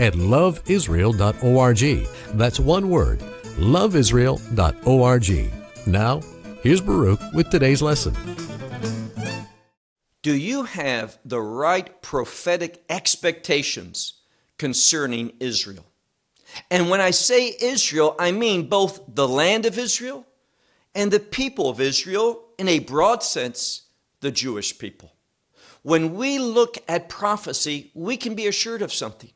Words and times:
at 0.00 0.14
loveisrael.org. 0.14 2.08
That's 2.36 2.58
one 2.58 2.88
word, 2.88 3.20
loveisrael.org. 3.58 5.52
Now, 5.86 6.20
here's 6.62 6.80
Baruch 6.80 7.20
with 7.32 7.50
today's 7.50 7.82
lesson. 7.82 8.16
Do 10.22 10.34
you 10.34 10.64
have 10.64 11.18
the 11.24 11.40
right 11.40 12.02
prophetic 12.02 12.82
expectations 12.90 14.14
concerning 14.58 15.32
Israel? 15.40 15.86
And 16.70 16.90
when 16.90 17.00
I 17.00 17.10
say 17.10 17.54
Israel, 17.60 18.16
I 18.18 18.32
mean 18.32 18.68
both 18.68 19.00
the 19.08 19.28
land 19.28 19.66
of 19.66 19.78
Israel 19.78 20.26
and 20.94 21.10
the 21.10 21.20
people 21.20 21.70
of 21.70 21.80
Israel, 21.80 22.42
in 22.58 22.68
a 22.68 22.80
broad 22.80 23.22
sense, 23.22 23.82
the 24.20 24.30
Jewish 24.30 24.78
people. 24.78 25.12
When 25.82 26.14
we 26.14 26.38
look 26.38 26.76
at 26.88 27.08
prophecy, 27.08 27.90
we 27.94 28.16
can 28.16 28.34
be 28.34 28.46
assured 28.46 28.82
of 28.82 28.92
something. 28.92 29.30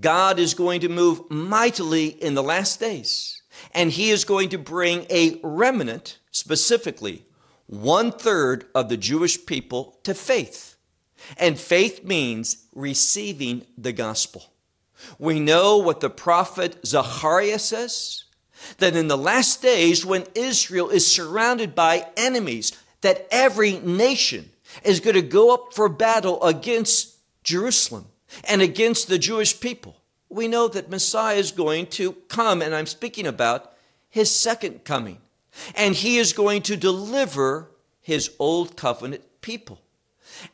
God 0.00 0.38
is 0.38 0.54
going 0.54 0.80
to 0.80 0.88
move 0.88 1.30
mightily 1.30 2.06
in 2.08 2.34
the 2.34 2.42
last 2.42 2.80
days, 2.80 3.42
and 3.72 3.90
He 3.90 4.10
is 4.10 4.24
going 4.24 4.48
to 4.50 4.58
bring 4.58 5.06
a 5.10 5.38
remnant, 5.42 6.18
specifically 6.30 7.24
one 7.66 8.10
third 8.10 8.66
of 8.74 8.88
the 8.88 8.96
Jewish 8.96 9.46
people, 9.46 9.98
to 10.02 10.14
faith. 10.14 10.76
And 11.36 11.58
faith 11.58 12.02
means 12.02 12.66
receiving 12.74 13.66
the 13.76 13.92
gospel. 13.92 14.52
We 15.18 15.38
know 15.38 15.78
what 15.78 16.00
the 16.00 16.10
prophet 16.10 16.84
Zechariah 16.84 17.58
says 17.58 18.24
that 18.78 18.96
in 18.96 19.08
the 19.08 19.16
last 19.16 19.62
days, 19.62 20.04
when 20.04 20.26
Israel 20.34 20.90
is 20.90 21.06
surrounded 21.06 21.74
by 21.74 22.06
enemies, 22.16 22.72
that 23.00 23.26
every 23.30 23.78
nation 23.78 24.50
is 24.84 25.00
going 25.00 25.14
to 25.14 25.22
go 25.22 25.54
up 25.54 25.72
for 25.74 25.88
battle 25.88 26.42
against 26.42 27.16
Jerusalem 27.42 28.06
and 28.44 28.62
against 28.62 29.08
the 29.08 29.18
Jewish 29.18 29.60
people. 29.60 29.96
We 30.28 30.48
know 30.48 30.68
that 30.68 30.90
Messiah 30.90 31.36
is 31.36 31.50
going 31.50 31.86
to 31.88 32.12
come, 32.28 32.62
and 32.62 32.74
I'm 32.74 32.86
speaking 32.86 33.26
about 33.26 33.72
his 34.08 34.30
second 34.34 34.84
coming. 34.84 35.18
And 35.74 35.94
he 35.94 36.18
is 36.18 36.32
going 36.32 36.62
to 36.62 36.76
deliver 36.76 37.70
his 38.00 38.30
old 38.38 38.76
covenant 38.76 39.24
people. 39.40 39.80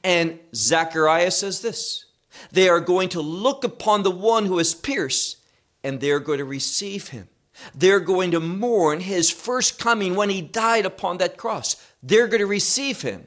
And 0.03 0.39
Zechariah 0.55 1.31
says 1.31 1.61
this 1.61 2.07
they 2.53 2.69
are 2.69 2.81
going 2.81 3.09
to 3.11 3.21
look 3.21 3.65
upon 3.65 4.03
the 4.03 4.11
one 4.11 4.47
who 4.47 4.59
is 4.59 4.75
pierced, 4.75 5.39
and 5.83 6.01
they're 6.01 6.21
going 6.21 6.39
to 6.39 6.45
receive 6.45 7.09
him. 7.09 7.29
They're 7.75 8.01
going 8.01 8.33
to 8.33 8.41
mourn 8.41 9.01
his 9.01 9.31
first 9.31 9.79
coming 9.79 10.15
when 10.15 10.29
he 10.29 10.43
died 10.43 10.85
upon 10.85 11.19
that 11.19 11.39
cross. 11.39 11.77
They're 12.03 12.29
going 12.29 12.41
to 12.41 12.47
receive 12.47 13.01
him. 13.03 13.25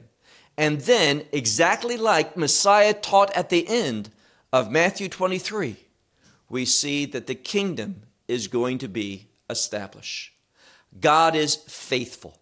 And 0.56 0.82
then, 0.82 1.24
exactly 1.32 1.96
like 1.96 2.36
Messiah 2.36 2.94
taught 2.94 3.34
at 3.36 3.48
the 3.48 3.66
end 3.66 4.10
of 4.52 4.70
Matthew 4.70 5.08
23, 5.08 5.76
we 6.48 6.64
see 6.64 7.06
that 7.06 7.26
the 7.26 7.34
kingdom 7.34 8.02
is 8.26 8.48
going 8.48 8.78
to 8.78 8.88
be 8.88 9.28
established. 9.48 10.32
God 11.00 11.36
is 11.36 11.54
faithful. 11.54 12.40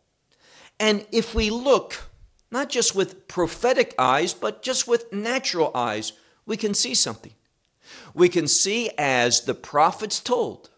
And 0.81 1.07
if 1.13 1.35
we 1.35 1.51
look, 1.51 2.09
not 2.51 2.71
just 2.71 2.95
with 2.95 3.29
prophetic 3.29 3.95
eyes, 3.99 4.33
but 4.33 4.63
just 4.63 4.89
with 4.89 5.13
natural 5.13 5.71
eyes, 5.75 6.13
we 6.47 6.57
can 6.57 6.73
see 6.73 6.95
something. 6.95 7.33
We 8.15 8.29
can 8.29 8.49
see, 8.49 8.91
as 8.97 9.43
the 9.43 9.55
prophets 9.55 10.21
told, 10.21 10.71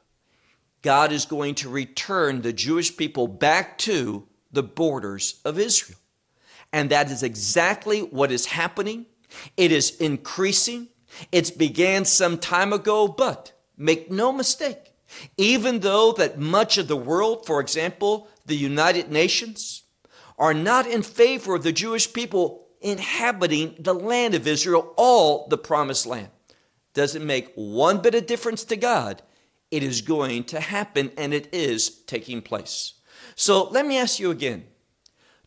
God 0.82 1.12
is 1.12 1.26
going 1.26 1.54
to 1.56 1.68
return 1.68 2.42
the 2.42 2.52
Jewish 2.52 2.96
people 2.96 3.28
back 3.28 3.78
to 3.78 4.26
the 4.50 4.62
borders 4.62 5.40
of 5.44 5.58
Israel. 5.58 5.98
And 6.72 6.90
that 6.90 7.10
is 7.10 7.22
exactly 7.22 8.00
what 8.00 8.32
is 8.32 8.46
happening. 8.46 9.06
It 9.56 9.72
is 9.72 9.96
increasing. 9.96 10.88
It's 11.32 11.50
began 11.50 12.04
some 12.04 12.38
time 12.38 12.72
ago, 12.72 13.08
but 13.08 13.52
make 13.76 14.10
no 14.10 14.32
mistake, 14.32 14.92
even 15.36 15.80
though 15.80 16.12
that 16.12 16.38
much 16.38 16.78
of 16.78 16.88
the 16.88 16.96
world, 16.96 17.46
for 17.46 17.60
example, 17.60 18.28
the 18.46 18.56
United 18.56 19.10
Nations, 19.10 19.82
are 20.38 20.54
not 20.54 20.86
in 20.86 21.02
favor 21.02 21.54
of 21.54 21.62
the 21.62 21.72
Jewish 21.72 22.12
people 22.12 22.66
inhabiting 22.80 23.74
the 23.78 23.94
land 23.94 24.34
of 24.34 24.46
Israel, 24.46 24.94
all 24.96 25.46
the 25.48 25.58
promised 25.58 26.06
land. 26.06 26.30
Doesn't 26.94 27.26
make 27.26 27.52
one 27.54 28.00
bit 28.00 28.14
of 28.14 28.26
difference 28.26 28.64
to 28.64 28.76
God. 28.76 29.22
It 29.70 29.82
is 29.82 30.00
going 30.00 30.44
to 30.44 30.60
happen 30.60 31.12
and 31.16 31.32
it 31.32 31.48
is 31.52 31.88
taking 32.04 32.42
place. 32.42 32.94
So 33.36 33.68
let 33.68 33.86
me 33.86 33.98
ask 33.98 34.18
you 34.18 34.30
again 34.30 34.64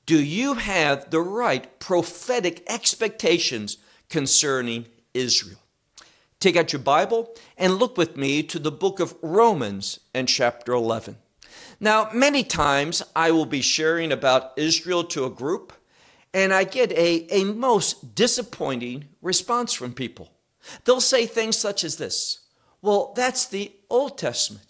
do 0.05 0.21
you 0.21 0.55
have 0.55 1.11
the 1.11 1.21
right 1.21 1.79
prophetic 1.79 2.63
expectations 2.67 3.77
concerning 4.09 4.85
Israel? 5.13 5.59
Take 6.39 6.55
out 6.57 6.73
your 6.73 6.81
Bible 6.81 7.33
and 7.57 7.75
look 7.75 7.97
with 7.97 8.17
me 8.17 8.43
to 8.43 8.59
the 8.59 8.71
book 8.71 8.99
of 8.99 9.15
Romans 9.21 9.99
and 10.13 10.27
chapter 10.27 10.73
11. 10.73 11.17
Now, 11.79 12.09
many 12.13 12.43
times 12.43 13.01
I 13.15 13.31
will 13.31 13.45
be 13.45 13.61
sharing 13.61 14.11
about 14.11 14.51
Israel 14.57 15.03
to 15.05 15.25
a 15.25 15.29
group, 15.29 15.73
and 16.33 16.53
I 16.53 16.63
get 16.65 16.91
a, 16.91 17.27
a 17.29 17.45
most 17.45 18.15
disappointing 18.15 19.05
response 19.21 19.73
from 19.73 19.93
people. 19.93 20.31
They'll 20.85 21.01
say 21.01 21.25
things 21.25 21.57
such 21.57 21.83
as 21.83 21.97
this 21.97 22.39
Well, 22.81 23.13
that's 23.15 23.45
the 23.45 23.71
Old 23.89 24.17
Testament. 24.17 24.65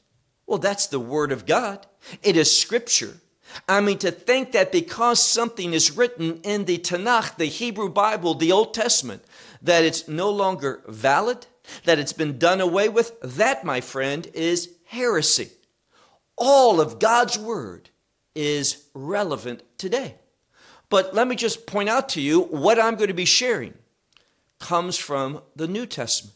Well, 0.45 0.59
that's 0.59 0.87
the 0.87 0.99
Word 0.99 1.31
of 1.31 1.45
God, 1.45 1.87
it 2.21 2.35
is 2.37 2.55
Scripture. 2.55 3.19
I 3.67 3.81
mean, 3.81 3.97
to 3.99 4.11
think 4.11 4.51
that 4.51 4.71
because 4.71 5.23
something 5.23 5.73
is 5.73 5.95
written 5.95 6.39
in 6.43 6.65
the 6.65 6.77
Tanakh, 6.77 7.37
the 7.37 7.45
Hebrew 7.45 7.89
Bible, 7.89 8.33
the 8.33 8.51
Old 8.51 8.73
Testament, 8.73 9.23
that 9.61 9.83
it's 9.83 10.07
no 10.07 10.29
longer 10.29 10.81
valid, 10.87 11.47
that 11.85 11.99
it's 11.99 12.13
been 12.13 12.37
done 12.37 12.61
away 12.61 12.89
with, 12.89 13.19
that, 13.21 13.63
my 13.63 13.81
friend, 13.81 14.27
is 14.33 14.69
heresy. 14.85 15.49
All 16.35 16.81
of 16.81 16.99
God's 16.99 17.37
Word 17.37 17.89
is 18.35 18.85
relevant 18.93 19.63
today. 19.77 20.15
But 20.89 21.13
let 21.13 21.27
me 21.27 21.35
just 21.35 21.65
point 21.65 21.89
out 21.89 22.09
to 22.09 22.21
you 22.21 22.41
what 22.41 22.79
I'm 22.79 22.95
going 22.95 23.07
to 23.07 23.13
be 23.13 23.25
sharing 23.25 23.73
comes 24.59 24.97
from 24.97 25.41
the 25.55 25.67
New 25.67 25.85
Testament, 25.85 26.35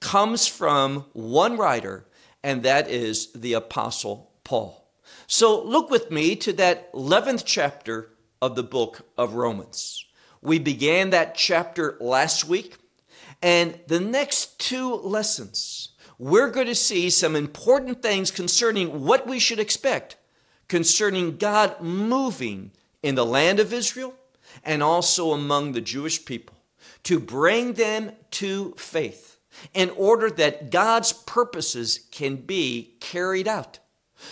comes 0.00 0.46
from 0.46 1.06
one 1.12 1.56
writer, 1.56 2.06
and 2.42 2.62
that 2.62 2.88
is 2.88 3.32
the 3.32 3.54
Apostle 3.54 4.30
Paul. 4.44 4.83
So 5.26 5.62
look 5.62 5.90
with 5.90 6.10
me 6.10 6.36
to 6.36 6.52
that 6.54 6.92
11th 6.92 7.44
chapter 7.44 8.10
of 8.42 8.56
the 8.56 8.62
book 8.62 9.06
of 9.16 9.34
Romans. 9.34 10.04
We 10.42 10.58
began 10.58 11.10
that 11.10 11.34
chapter 11.34 11.96
last 12.00 12.44
week, 12.44 12.76
and 13.42 13.78
the 13.86 14.00
next 14.00 14.58
two 14.58 14.94
lessons, 14.94 15.90
we're 16.18 16.50
going 16.50 16.66
to 16.66 16.74
see 16.74 17.10
some 17.10 17.34
important 17.34 18.02
things 18.02 18.30
concerning 18.30 19.04
what 19.04 19.26
we 19.26 19.38
should 19.38 19.58
expect 19.58 20.16
concerning 20.68 21.36
God 21.36 21.80
moving 21.80 22.72
in 23.02 23.14
the 23.14 23.26
land 23.26 23.60
of 23.60 23.72
Israel 23.72 24.14
and 24.64 24.82
also 24.82 25.32
among 25.32 25.72
the 25.72 25.80
Jewish 25.80 26.24
people 26.24 26.56
to 27.04 27.18
bring 27.18 27.74
them 27.74 28.12
to 28.32 28.74
faith 28.76 29.38
in 29.72 29.90
order 29.90 30.30
that 30.30 30.70
God's 30.70 31.12
purposes 31.12 32.06
can 32.10 32.36
be 32.36 32.96
carried 33.00 33.46
out. 33.46 33.78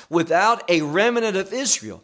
Without 0.08 0.68
a 0.70 0.82
remnant 0.82 1.36
of 1.36 1.52
Israel, 1.52 2.02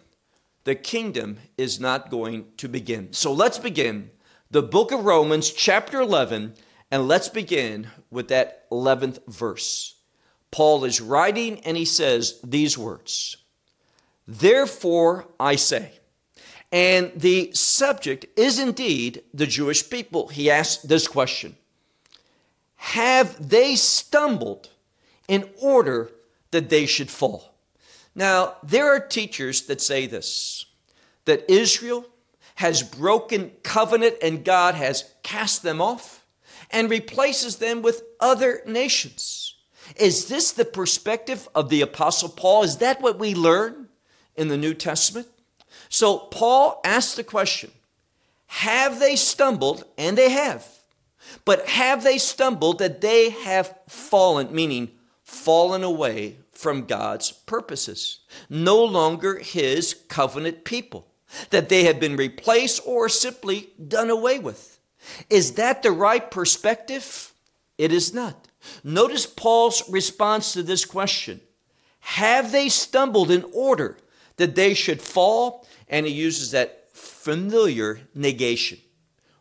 the 0.64 0.75
kingdom 0.75 1.38
is 1.56 1.81
not 1.81 2.11
going 2.11 2.46
to 2.58 2.69
begin. 2.69 3.12
So 3.12 3.32
let's 3.32 3.58
begin 3.58 4.11
the 4.50 4.62
book 4.62 4.93
of 4.93 5.05
Romans, 5.05 5.50
chapter 5.50 6.00
11, 6.00 6.55
and 6.90 7.08
let's 7.08 7.29
begin 7.29 7.88
with 8.11 8.29
that 8.29 8.69
11th 8.70 9.26
verse. 9.26 9.94
Paul 10.50 10.85
is 10.85 11.00
writing 11.00 11.61
and 11.61 11.76
he 11.76 11.85
says 11.85 12.40
these 12.43 12.79
words 12.79 13.37
Therefore 14.26 15.26
I 15.38 15.56
say, 15.56 15.93
and 16.70 17.12
the 17.17 17.50
subject 17.52 18.26
is 18.37 18.58
indeed 18.58 19.23
the 19.32 19.46
Jewish 19.46 19.88
people. 19.88 20.29
He 20.29 20.50
asks 20.50 20.82
this 20.82 21.08
question 21.08 21.56
Have 22.76 23.49
they 23.49 23.76
stumbled 23.76 24.70
in 25.29 25.49
order 25.61 26.11
that 26.50 26.69
they 26.69 26.87
should 26.87 27.11
fall? 27.11 27.55
Now, 28.19 28.56
there 28.65 28.93
are 28.93 28.99
teachers 28.99 29.62
that 29.67 29.81
say 29.81 30.09
this 30.09 30.67
that 31.25 31.49
Israel 31.49 32.05
has 32.56 32.82
broken 32.82 33.53
covenant 33.62 34.17
and 34.20 34.44
God 34.44 34.75
has 34.75 35.15
cast 35.23 35.62
them 35.62 35.81
off 35.81 36.26
and 36.73 36.91
replaces 36.91 37.56
them 37.56 37.81
with 37.81 38.03
other 38.19 38.61
nations. 38.67 39.55
Is 39.94 40.26
this 40.26 40.50
the 40.50 40.65
perspective 40.65 41.49
of 41.55 41.69
the 41.69 41.81
Apostle 41.81 42.29
Paul? 42.29 42.65
Is 42.65 42.79
that 42.79 43.00
what 43.00 43.20
we 43.20 43.37
learn 43.37 43.88
in 44.35 44.49
the 44.49 44.56
New 44.56 44.75
Testament? 44.75 45.29
So 45.88 46.19
Paul 46.19 46.81
asks 46.85 47.15
the 47.15 47.23
question 47.23 47.70
Have 48.49 48.99
they 48.99 49.15
stumbled? 49.15 49.85
And 49.97 50.19
they 50.19 50.31
have. 50.31 50.67
But 51.44 51.69
have 51.69 52.03
they 52.03 52.19
stumbled 52.19 52.81
that 52.81 53.00
they 53.00 53.31
have 53.31 53.79
fallen, 53.87 54.53
meaning 54.53 54.91
fallen 55.23 55.85
away 55.85 56.38
from 56.58 56.87
God's 56.87 57.31
purposes, 57.31 58.19
no 58.50 58.84
longer 58.84 59.38
his 59.38 59.94
covenant 60.08 60.64
people, 60.64 61.06
that 61.50 61.69
they 61.69 61.84
have 61.84 62.00
been 62.00 62.16
replaced 62.16 62.82
or 62.84 63.08
simply 63.08 63.69
done 63.87 64.10
away 64.10 64.40
with? 64.40 64.81
Is 65.31 65.52
that 65.52 65.84
the 65.84 65.93
right 65.93 66.28
perspective? 66.28 67.32
It 67.78 67.93
is 67.93 68.12
not. 68.12 68.49
Notice 68.82 69.25
Paul's 69.25 69.88
response 69.88 70.52
to 70.52 70.64
this 70.64 70.84
question 70.84 71.40
Have 72.00 72.50
they 72.50 72.69
stumbled 72.69 73.31
in 73.31 73.44
order 73.55 73.96
that 74.37 74.56
they 74.56 74.75
should 74.75 75.00
fall? 75.00 75.64
And 75.87 76.06
he 76.06 76.12
uses 76.12 76.50
that 76.50 76.88
familiar 76.93 78.00
negation 78.16 78.78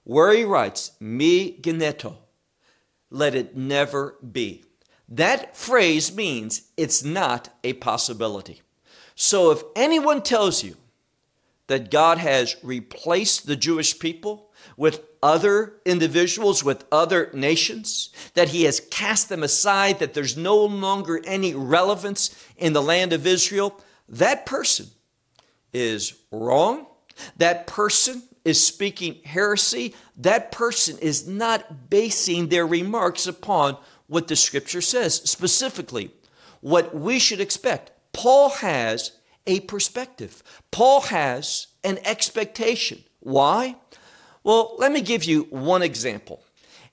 where 0.03 0.31
he 0.33 0.43
writes, 0.43 0.91
Me 0.99 1.59
geneto, 1.59 2.17
let 3.09 3.33
it 3.33 3.57
never 3.57 4.17
be. 4.31 4.66
That 5.09 5.55
phrase 5.55 6.13
means 6.13 6.63
it's 6.75 7.03
not 7.03 7.49
a 7.63 7.73
possibility. 7.73 8.61
So 9.15 9.51
if 9.51 9.63
anyone 9.75 10.21
tells 10.21 10.63
you 10.63 10.75
that 11.67 11.91
God 11.91 12.17
has 12.17 12.55
replaced 12.63 13.47
the 13.47 13.55
Jewish 13.55 13.97
people 13.99 14.51
with 14.75 15.01
other 15.23 15.73
individuals, 15.85 16.63
with 16.63 16.85
other 16.91 17.29
nations, 17.33 18.09
that 18.33 18.49
he 18.49 18.63
has 18.63 18.79
cast 18.91 19.29
them 19.29 19.43
aside, 19.43 19.99
that 19.99 20.13
there's 20.13 20.37
no 20.37 20.57
longer 20.57 21.21
any 21.25 21.53
relevance 21.53 22.35
in 22.57 22.73
the 22.73 22.81
land 22.81 23.13
of 23.13 23.25
Israel, 23.25 23.81
that 24.07 24.45
person 24.45 24.87
is 25.73 26.13
wrong. 26.31 26.85
That 27.37 27.67
person 27.67 28.23
is 28.45 28.65
speaking 28.65 29.19
heresy. 29.25 29.95
That 30.17 30.51
person 30.51 30.97
is 30.99 31.27
not 31.27 31.89
basing 31.89 32.47
their 32.47 32.65
remarks 32.65 33.27
upon 33.27 33.77
what 34.07 34.27
the 34.27 34.35
scripture 34.35 34.81
says. 34.81 35.15
Specifically, 35.15 36.11
what 36.61 36.95
we 36.95 37.19
should 37.19 37.39
expect. 37.39 37.91
Paul 38.13 38.49
has 38.49 39.11
a 39.45 39.59
perspective, 39.61 40.43
Paul 40.71 41.01
has 41.01 41.67
an 41.83 41.99
expectation. 42.03 43.03
Why? 43.19 43.75
Well, 44.43 44.75
let 44.77 44.91
me 44.91 45.01
give 45.01 45.23
you 45.23 45.43
one 45.49 45.83
example. 45.83 46.43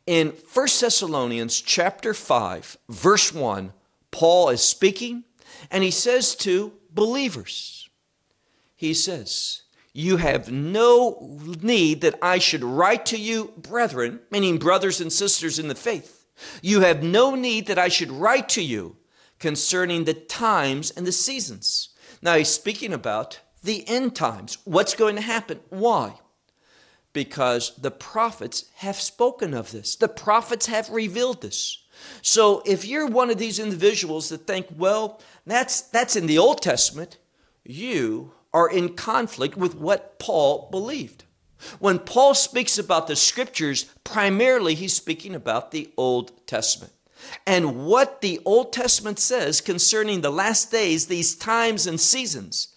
In 0.06 0.34
1 0.52 0.66
Thessalonians 0.80 1.60
chapter 1.60 2.12
5, 2.12 2.76
verse 2.88 3.32
1, 3.32 3.72
Paul 4.10 4.50
is 4.50 4.60
speaking 4.60 5.24
and 5.70 5.82
he 5.82 5.90
says 5.90 6.34
to 6.36 6.72
believers, 6.90 7.88
he 8.76 8.92
says, 8.92 9.62
You 9.92 10.18
have 10.18 10.50
no 10.50 11.38
need 11.62 12.02
that 12.02 12.18
I 12.20 12.38
should 12.38 12.62
write 12.62 13.06
to 13.06 13.16
you, 13.18 13.52
brethren, 13.56 14.20
meaning 14.30 14.58
brothers 14.58 15.00
and 15.00 15.12
sisters 15.12 15.58
in 15.58 15.68
the 15.68 15.74
faith 15.74 16.23
you 16.62 16.80
have 16.80 17.02
no 17.02 17.34
need 17.34 17.66
that 17.66 17.78
I 17.78 17.88
should 17.88 18.10
write 18.10 18.48
to 18.50 18.62
you 18.62 18.96
concerning 19.38 20.04
the 20.04 20.14
times 20.14 20.90
and 20.90 21.06
the 21.06 21.12
seasons. 21.12 21.90
Now 22.22 22.36
he's 22.36 22.48
speaking 22.48 22.92
about 22.92 23.40
the 23.62 23.86
end 23.88 24.14
times. 24.14 24.58
What's 24.64 24.94
going 24.94 25.16
to 25.16 25.22
happen? 25.22 25.60
Why? 25.70 26.14
Because 27.12 27.76
the 27.76 27.90
prophets 27.90 28.64
have 28.76 28.96
spoken 28.96 29.54
of 29.54 29.70
this, 29.70 29.96
the 29.96 30.08
prophets 30.08 30.66
have 30.66 30.90
revealed 30.90 31.42
this. 31.42 31.84
So 32.22 32.62
if 32.66 32.84
you're 32.84 33.06
one 33.06 33.30
of 33.30 33.38
these 33.38 33.58
individuals 33.58 34.28
that 34.28 34.46
think, 34.46 34.66
well, 34.76 35.20
that's, 35.46 35.82
that's 35.82 36.16
in 36.16 36.26
the 36.26 36.38
Old 36.38 36.60
Testament, 36.60 37.18
you 37.64 38.32
are 38.52 38.68
in 38.68 38.94
conflict 38.94 39.56
with 39.56 39.74
what 39.74 40.18
Paul 40.18 40.68
believed. 40.70 41.23
When 41.78 41.98
Paul 41.98 42.34
speaks 42.34 42.78
about 42.78 43.06
the 43.06 43.16
scriptures, 43.16 43.84
primarily 44.04 44.74
he's 44.74 44.94
speaking 44.94 45.34
about 45.34 45.70
the 45.70 45.90
Old 45.96 46.46
Testament. 46.46 46.92
And 47.46 47.86
what 47.86 48.20
the 48.20 48.40
Old 48.44 48.72
Testament 48.72 49.18
says 49.18 49.60
concerning 49.60 50.20
the 50.20 50.30
last 50.30 50.70
days, 50.70 51.06
these 51.06 51.34
times 51.34 51.86
and 51.86 52.00
seasons, 52.00 52.68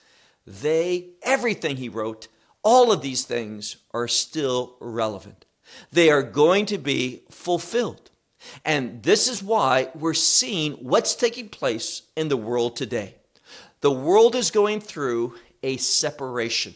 they, 0.46 1.10
everything 1.22 1.78
he 1.78 1.90
wrote, 1.90 2.28
all 2.64 2.92
of 2.92 3.02
these 3.02 3.26
things 3.26 3.78
are 3.92 4.08
still 4.08 4.76
relevant. 4.80 5.46
They 5.92 6.10
are 6.10 6.24
going 6.24 6.66
to 6.68 6.78
be 6.78 7.24
fulfilled. 7.30 8.12
And 8.64 9.04
this 9.04 9.28
is 9.28 9.44
why 9.44 9.90
we're 9.94 10.14
seeing 10.14 10.74
what's 10.74 11.16
taking 11.16 11.50
place 11.50 12.04
in 12.16 12.30
the 12.30 12.38
world 12.38 12.76
today. 12.76 13.16
The 13.82 13.92
world 13.92 14.36
is 14.36 14.52
going 14.52 14.80
through 14.82 15.36
a 15.64 15.78
separation 15.78 16.76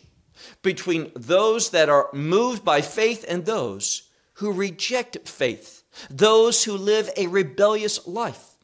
between 0.62 1.12
those 1.16 1.70
that 1.72 1.90
are 1.90 2.10
moved 2.14 2.64
by 2.64 2.82
faith 2.82 3.26
and 3.28 3.46
those 3.46 4.10
who 4.36 4.52
reject 4.52 5.28
faith, 5.28 5.84
those 6.10 6.64
who 6.64 6.74
live 6.74 7.10
a 7.18 7.28
rebellious 7.28 8.08
life. 8.08 8.56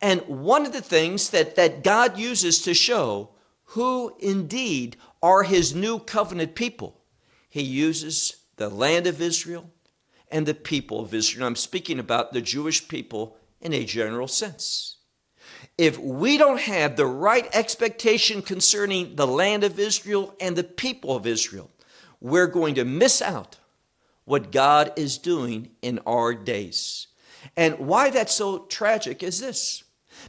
And 0.00 0.20
one 0.22 0.66
of 0.66 0.72
the 0.72 0.82
things 0.82 1.30
that, 1.30 1.56
that 1.56 1.84
God 1.84 2.18
uses 2.18 2.60
to 2.62 2.74
show 2.74 3.30
who 3.70 4.14
indeed 4.18 4.96
are 5.22 5.42
his 5.42 5.74
new 5.74 5.98
covenant 5.98 6.54
people, 6.54 7.00
he 7.48 7.62
uses 7.62 8.36
the 8.56 8.68
land 8.68 9.06
of 9.06 9.20
Israel 9.20 9.70
and 10.30 10.46
the 10.46 10.54
people 10.54 11.00
of 11.00 11.14
Israel. 11.14 11.46
I'm 11.46 11.56
speaking 11.56 11.98
about 11.98 12.32
the 12.32 12.40
Jewish 12.40 12.88
people 12.88 13.36
in 13.60 13.72
a 13.72 13.84
general 13.84 14.28
sense 14.28 14.95
if 15.78 15.98
we 15.98 16.38
don't 16.38 16.60
have 16.60 16.96
the 16.96 17.06
right 17.06 17.48
expectation 17.52 18.42
concerning 18.42 19.16
the 19.16 19.26
land 19.26 19.64
of 19.64 19.78
Israel 19.78 20.34
and 20.40 20.56
the 20.56 20.64
people 20.64 21.14
of 21.14 21.26
Israel, 21.26 21.70
we're 22.20 22.46
going 22.46 22.74
to 22.76 22.84
miss 22.84 23.20
out 23.20 23.58
what 24.24 24.50
God 24.52 24.92
is 24.96 25.18
doing 25.18 25.70
in 25.82 26.00
our 26.06 26.34
days. 26.34 27.06
And 27.56 27.78
why 27.78 28.10
that's 28.10 28.34
so 28.34 28.60
tragic 28.66 29.22
is 29.22 29.40
this 29.40 29.84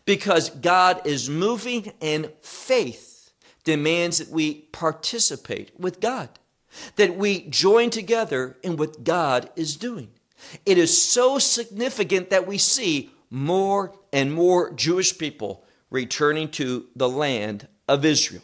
because 0.06 0.50
God 0.50 1.02
is 1.06 1.30
moving 1.30 1.94
and 2.02 2.32
faith 2.42 3.32
demands 3.64 4.20
that 4.20 4.30
we 4.30 4.54
participate 4.72 5.78
with 5.78 6.00
God, 6.00 6.30
that 6.96 7.18
we 7.18 7.42
join 7.50 7.90
together 7.90 8.58
in 8.64 8.78
what 8.78 9.04
God 9.04 9.50
is 9.56 9.76
doing. 9.76 10.10
It 10.66 10.78
is 10.78 11.02
so 11.02 11.40
significant 11.40 12.30
that 12.30 12.48
we 12.48 12.58
see 12.58 13.12
more 13.30 13.94
and 14.14 14.34
more 14.34 14.72
Jewish 14.74 15.18
people 15.18 15.66
returning 15.90 16.50
to 16.52 16.88
the 16.96 17.10
land 17.10 17.68
of 17.88 18.06
Israel. 18.06 18.44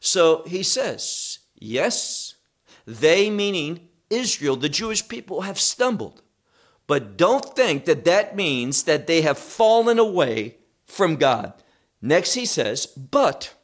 So 0.00 0.42
he 0.46 0.62
says, 0.62 1.38
yes, 1.58 2.34
they, 2.86 3.30
meaning 3.30 3.88
Israel, 4.10 4.56
the 4.56 4.68
Jewish 4.68 5.06
people, 5.06 5.42
have 5.42 5.58
stumbled. 5.58 6.22
But 6.86 7.16
don't 7.16 7.56
think 7.56 7.84
that 7.84 8.04
that 8.04 8.36
means 8.36 8.82
that 8.84 9.06
they 9.06 9.22
have 9.22 9.38
fallen 9.38 9.98
away 9.98 10.56
from 10.84 11.16
God. 11.16 11.54
Next, 12.02 12.34
he 12.34 12.44
says, 12.44 12.86
but, 12.86 13.54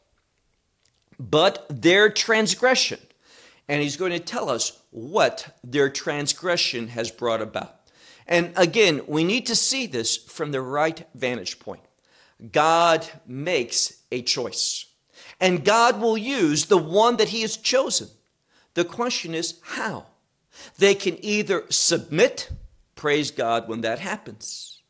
but 1.18 1.66
their 1.68 2.08
transgression. 2.08 3.00
And 3.68 3.82
he's 3.82 3.96
going 3.96 4.12
to 4.12 4.20
tell 4.20 4.48
us 4.48 4.80
what 4.90 5.58
their 5.62 5.90
transgression 5.90 6.88
has 6.88 7.10
brought 7.10 7.42
about. 7.42 7.77
And 8.28 8.52
again, 8.56 9.00
we 9.06 9.24
need 9.24 9.46
to 9.46 9.56
see 9.56 9.86
this 9.86 10.16
from 10.16 10.52
the 10.52 10.60
right 10.60 11.08
vantage 11.14 11.58
point. 11.58 11.80
God 12.52 13.08
makes 13.26 14.02
a 14.12 14.22
choice, 14.22 14.86
and 15.40 15.64
God 15.64 16.00
will 16.00 16.16
use 16.16 16.66
the 16.66 16.78
one 16.78 17.16
that 17.16 17.30
He 17.30 17.40
has 17.42 17.56
chosen. 17.56 18.08
The 18.74 18.84
question 18.84 19.34
is 19.34 19.58
how? 19.62 20.06
They 20.78 20.94
can 20.94 21.24
either 21.24 21.64
submit, 21.70 22.50
praise 22.94 23.30
God 23.30 23.66
when 23.66 23.80
that 23.80 23.98
happens. 23.98 24.82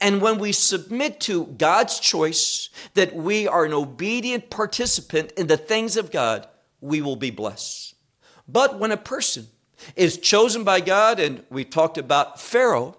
And 0.00 0.22
when 0.22 0.38
we 0.38 0.52
submit 0.52 1.20
to 1.20 1.46
God's 1.46 2.00
choice, 2.00 2.70
that 2.94 3.14
we 3.14 3.46
are 3.46 3.64
an 3.64 3.72
obedient 3.74 4.50
participant 4.50 5.32
in 5.32 5.46
the 5.46 5.56
things 5.56 5.96
of 5.96 6.10
God, 6.10 6.48
we 6.80 7.02
will 7.02 7.16
be 7.16 7.30
blessed. 7.30 7.94
But 8.48 8.78
when 8.78 8.90
a 8.90 8.96
person 8.96 9.48
is 9.94 10.18
chosen 10.18 10.64
by 10.64 10.80
God, 10.80 11.20
and 11.20 11.44
we 11.50 11.64
talked 11.64 11.98
about 11.98 12.40
Pharaoh. 12.40 12.96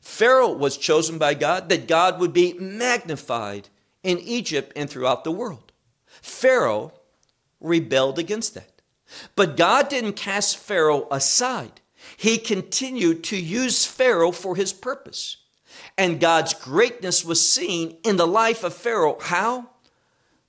Pharaoh 0.00 0.52
was 0.52 0.76
chosen 0.76 1.18
by 1.18 1.34
God 1.34 1.68
that 1.68 1.88
God 1.88 2.20
would 2.20 2.32
be 2.32 2.54
magnified 2.54 3.68
in 4.02 4.18
Egypt 4.18 4.72
and 4.76 4.88
throughout 4.88 5.24
the 5.24 5.32
world. 5.32 5.72
Pharaoh 6.22 6.92
rebelled 7.60 8.18
against 8.18 8.54
that. 8.54 8.82
But 9.34 9.56
God 9.56 9.88
didn't 9.88 10.14
cast 10.14 10.58
Pharaoh 10.58 11.08
aside. 11.10 11.80
He 12.16 12.38
continued 12.38 13.24
to 13.24 13.36
use 13.36 13.84
Pharaoh 13.84 14.32
for 14.32 14.56
his 14.56 14.72
purpose. 14.72 15.38
And 15.96 16.20
God's 16.20 16.54
greatness 16.54 17.24
was 17.24 17.48
seen 17.48 17.96
in 18.04 18.16
the 18.16 18.26
life 18.26 18.64
of 18.64 18.74
Pharaoh. 18.74 19.18
How? 19.20 19.70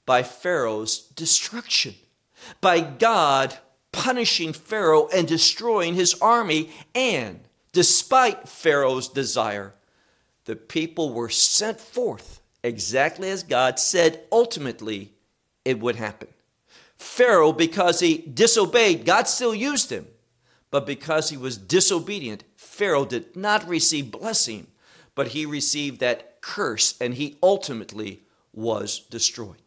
By 0.05 0.23
Pharaoh's 0.23 0.99
destruction. 0.99 1.95
By 2.61 2.81
God 2.81 3.57
punishing 3.91 4.53
Pharaoh 4.53 5.07
and 5.13 5.27
destroying 5.27 5.95
his 5.95 6.15
army. 6.21 6.69
And 6.93 7.41
despite 7.71 8.47
Pharaoh's 8.47 9.07
desire, 9.07 9.73
the 10.45 10.55
people 10.55 11.13
were 11.13 11.29
sent 11.29 11.79
forth 11.79 12.41
exactly 12.63 13.29
as 13.29 13.43
God 13.43 13.79
said 13.79 14.21
ultimately 14.31 15.13
it 15.65 15.79
would 15.79 15.95
happen. 15.95 16.27
Pharaoh, 16.97 17.53
because 17.53 18.01
he 18.01 18.17
disobeyed, 18.17 19.05
God 19.05 19.27
still 19.27 19.55
used 19.55 19.89
him. 19.89 20.07
But 20.71 20.85
because 20.85 21.29
he 21.29 21.37
was 21.37 21.57
disobedient, 21.57 22.43
Pharaoh 22.55 23.05
did 23.05 23.35
not 23.35 23.67
receive 23.67 24.11
blessing, 24.11 24.67
but 25.15 25.29
he 25.29 25.45
received 25.45 25.99
that 25.99 26.41
curse 26.41 26.95
and 27.01 27.15
he 27.15 27.37
ultimately 27.41 28.21
was 28.53 28.99
destroyed. 28.99 29.61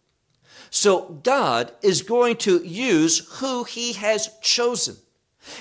So 0.75 1.21
God 1.23 1.71
is 1.83 2.01
going 2.01 2.37
to 2.39 2.65
use 2.65 3.29
who 3.41 3.65
he 3.65 3.93
has 3.93 4.31
chosen. 4.41 4.97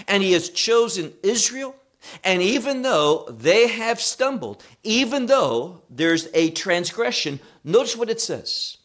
And 0.08 0.24
he 0.24 0.32
has 0.32 0.50
chosen 0.50 1.12
Israel. 1.22 1.76
And 2.24 2.42
even 2.42 2.82
though 2.82 3.28
they 3.30 3.68
have 3.68 4.00
stumbled, 4.00 4.64
even 4.84 5.26
though 5.26 5.82
there's 5.90 6.30
a 6.34 6.52
transgression, 6.52 7.42
notice 7.62 7.98
what 7.98 8.10
it 8.10 8.22
says. 8.22 8.78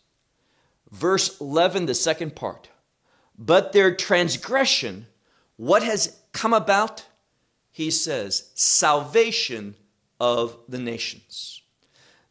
Verse 0.91 1.41
11, 1.41 1.87
the 1.87 1.95
second 1.95 2.35
part. 2.35 2.71
But 3.39 3.73
their 3.73 3.95
transgression, 3.95 5.07
what 5.57 5.85
has 5.85 6.19
come 6.33 6.53
about? 6.53 7.07
He 7.71 7.89
says, 7.89 8.51
salvation 8.57 9.77
of 10.19 10.59
the 10.69 10.79
nations. 10.79 11.63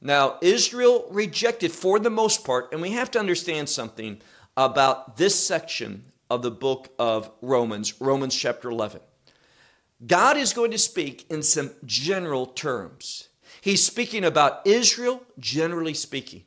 Now, 0.05 0.38
Israel 0.39 1.07
rejected 1.09 1.71
for 1.71 1.97
the 1.97 2.12
most 2.12 2.45
part, 2.45 2.71
and 2.71 2.79
we 2.79 2.91
have 2.91 3.09
to 3.12 3.19
understand 3.19 3.67
something 3.69 4.21
about 4.55 5.17
this 5.17 5.33
section 5.33 6.12
of 6.29 6.43
the 6.43 6.51
book 6.51 6.93
of 7.00 7.31
Romans, 7.41 8.00
Romans 8.00 8.35
chapter 8.35 8.69
11. 8.69 9.01
God 10.05 10.38
is 10.38 10.53
going 10.53 10.69
to 10.69 10.77
speak 10.77 11.25
in 11.31 11.41
some 11.41 11.71
general 11.85 12.45
terms. 12.45 13.29
He's 13.62 13.83
speaking 13.83 14.24
about 14.24 14.62
Israel, 14.67 15.24
generally 15.39 15.95
speaking. 15.95 16.43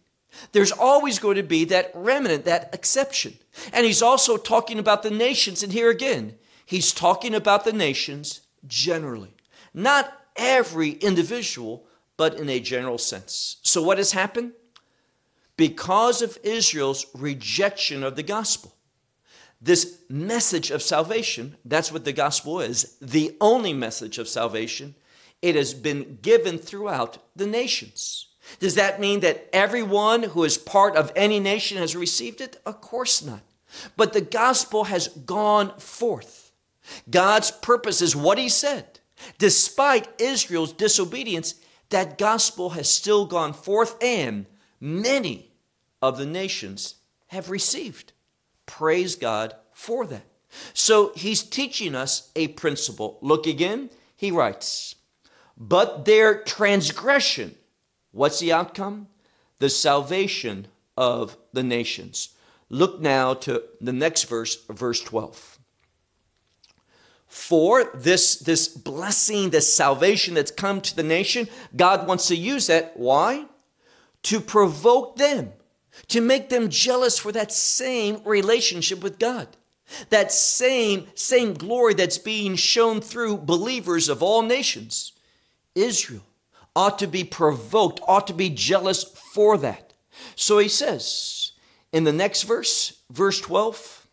There's 0.53 0.71
always 0.71 1.19
going 1.19 1.35
to 1.35 1.43
be 1.43 1.65
that 1.65 1.91
remnant, 1.95 2.45
that 2.45 2.73
exception. 2.73 3.39
And 3.73 3.85
he's 3.85 4.03
also 4.03 4.37
talking 4.37 4.79
about 4.79 5.03
the 5.03 5.11
nations. 5.11 5.65
And 5.65 5.73
here 5.73 5.91
again, 5.91 6.37
he's 6.65 6.93
talking 6.93 7.35
about 7.35 7.65
the 7.65 7.73
nations 7.73 8.43
generally. 8.69 9.35
Not 9.75 10.17
every 10.37 10.93
individual, 10.93 11.88
but 12.19 12.39
in 12.39 12.51
a 12.51 12.61
general 12.61 12.99
sense. 12.99 13.57
So, 13.63 13.81
what 13.81 13.97
has 13.97 14.13
happened? 14.13 14.53
Because 15.57 16.21
of 16.21 16.39
Israel's 16.43 17.07
rejection 17.15 18.05
of 18.05 18.17
the 18.17 18.23
gospel, 18.23 18.75
this 19.63 20.03
message 20.11 20.71
of 20.71 20.83
salvation, 20.83 21.57
that's 21.65 21.91
what 21.91 22.05
the 22.05 22.13
gospel 22.13 22.61
is, 22.61 22.97
the 23.01 23.35
only 23.41 23.73
message 23.73 24.19
of 24.19 24.29
salvation, 24.29 24.95
it 25.41 25.55
has 25.55 25.73
been 25.73 26.19
given 26.21 26.59
throughout 26.59 27.19
the 27.35 27.47
nations. 27.47 28.27
Does 28.61 28.75
that 28.75 29.01
mean 29.01 29.21
that 29.21 29.49
everyone 29.53 30.25
who 30.25 30.45
is 30.45 30.59
part 30.59 30.97
of 30.97 31.13
any 31.15 31.39
nation 31.39 31.79
has 31.79 31.95
received 31.95 32.41
it? 32.41 32.61
Of 32.67 32.81
course 32.81 33.23
not. 33.23 33.43
But 33.97 34.13
the 34.13 34.21
gospel 34.21 34.85
has 34.85 35.09
gone 35.09 35.79
forth. 35.79 36.53
God's 37.11 37.51
purpose 37.51 38.01
is 38.01 38.17
what 38.17 38.39
he 38.39 38.49
said. 38.49 39.01
Despite 39.39 40.09
Israel's 40.21 40.73
disobedience, 40.73 41.55
that 41.91 42.19
gospel 42.19 42.71
has 42.71 42.89
still 42.89 43.27
gone 43.27 43.53
forth, 43.53 43.97
and 44.03 44.47
many 44.81 45.53
of 46.03 46.19
the 46.19 46.27
nations 46.27 46.97
have 47.29 47.51
received. 47.51 48.13
Praise 48.67 49.17
God 49.17 49.55
for 49.73 50.07
that. 50.07 50.25
So 50.73 51.13
he's 51.15 51.43
teaching 51.43 51.95
us 51.95 52.31
a 52.35 52.49
principle. 52.49 53.19
Look 53.21 53.47
again, 53.47 53.91
he 54.17 54.31
writes, 54.31 54.95
But 55.57 56.05
their 56.05 56.43
transgression 56.43 57.55
What's 58.13 58.41
the 58.41 58.53
outcome? 58.53 59.09
The 59.59 59.69
salvation 59.69 60.69
of 60.97 61.37
the 61.53 61.63
nations. 61.63 62.31
Look 62.69 63.01
now 63.01 63.35
to 63.35 63.63
the 63.81 63.93
next 63.93 64.25
verse, 64.25 64.65
verse 64.67 65.01
12. 65.01 65.58
For 67.29 67.91
this, 67.95 68.37
this 68.37 68.69
blessing, 68.69 69.51
this 69.51 69.73
salvation 69.73 70.35
that's 70.35 70.51
come 70.51 70.81
to 70.81 70.97
the 70.97 71.03
nation, 71.03 71.49
God 71.77 72.09
wants 72.09 72.27
to 72.29 72.37
use 72.37 72.67
that. 72.69 72.97
Why? 72.97 73.45
To 74.25 74.41
provoke 74.41 75.17
them, 75.17 75.53
to 76.09 76.21
make 76.21 76.49
them 76.49 76.71
jealous 76.71 77.19
for 77.19 77.31
that 77.33 77.53
same 77.53 78.23
relationship 78.25 79.03
with 79.03 79.19
God. 79.19 79.49
That 80.11 80.33
same, 80.33 81.07
same 81.15 81.55
glory 81.55 81.95
that's 81.95 82.19
being 82.19 82.57
shown 82.57 83.01
through 83.01 83.39
believers 83.39 84.09
of 84.09 84.23
all 84.23 84.43
nations. 84.43 85.13
Israel 85.75 86.25
ought 86.75 86.99
to 86.99 87.07
be 87.07 87.25
provoked, 87.25 88.01
ought 88.07 88.27
to 88.27 88.35
be 88.35 88.51
jealous 88.51 89.05
for 89.05 89.59
that. 89.59 89.93
So 90.35 90.59
he 90.59 90.69
says 90.69 91.53
in 91.93 92.05
the 92.05 92.13
next 92.13 92.43
verse, 92.45 93.01
verse 93.11 93.41
12, 93.41 94.07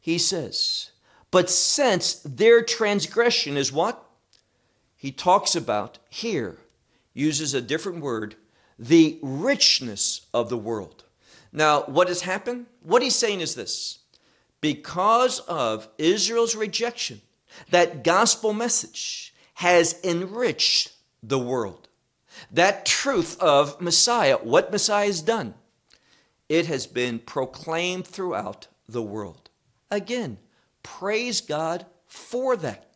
he 0.00 0.18
says, 0.18 0.91
But 1.32 1.50
since 1.50 2.14
their 2.24 2.62
transgression 2.62 3.56
is 3.56 3.72
what? 3.72 4.04
He 4.96 5.10
talks 5.10 5.56
about 5.56 5.98
here, 6.08 6.58
uses 7.12 7.54
a 7.54 7.60
different 7.60 8.02
word, 8.02 8.36
the 8.78 9.18
richness 9.20 10.26
of 10.32 10.48
the 10.48 10.56
world. 10.56 11.02
Now, 11.52 11.82
what 11.82 12.06
has 12.06 12.20
happened? 12.20 12.66
What 12.82 13.02
he's 13.02 13.16
saying 13.16 13.40
is 13.40 13.56
this 13.56 13.98
because 14.60 15.40
of 15.40 15.88
Israel's 15.98 16.54
rejection, 16.54 17.20
that 17.70 18.04
gospel 18.04 18.52
message 18.52 19.34
has 19.54 19.98
enriched 20.04 20.92
the 21.20 21.40
world 21.40 21.88
that 22.50 22.84
truth 22.84 23.40
of 23.40 23.80
Messiah, 23.80 24.36
what 24.38 24.72
Messiah 24.72 25.06
has 25.06 25.22
done, 25.22 25.54
it 26.48 26.66
has 26.66 26.86
been 26.86 27.18
proclaimed 27.18 28.06
throughout 28.06 28.68
the 28.88 29.02
world. 29.02 29.48
Again, 29.90 30.38
praise 30.82 31.40
God 31.40 31.86
for 32.06 32.56
that. 32.56 32.94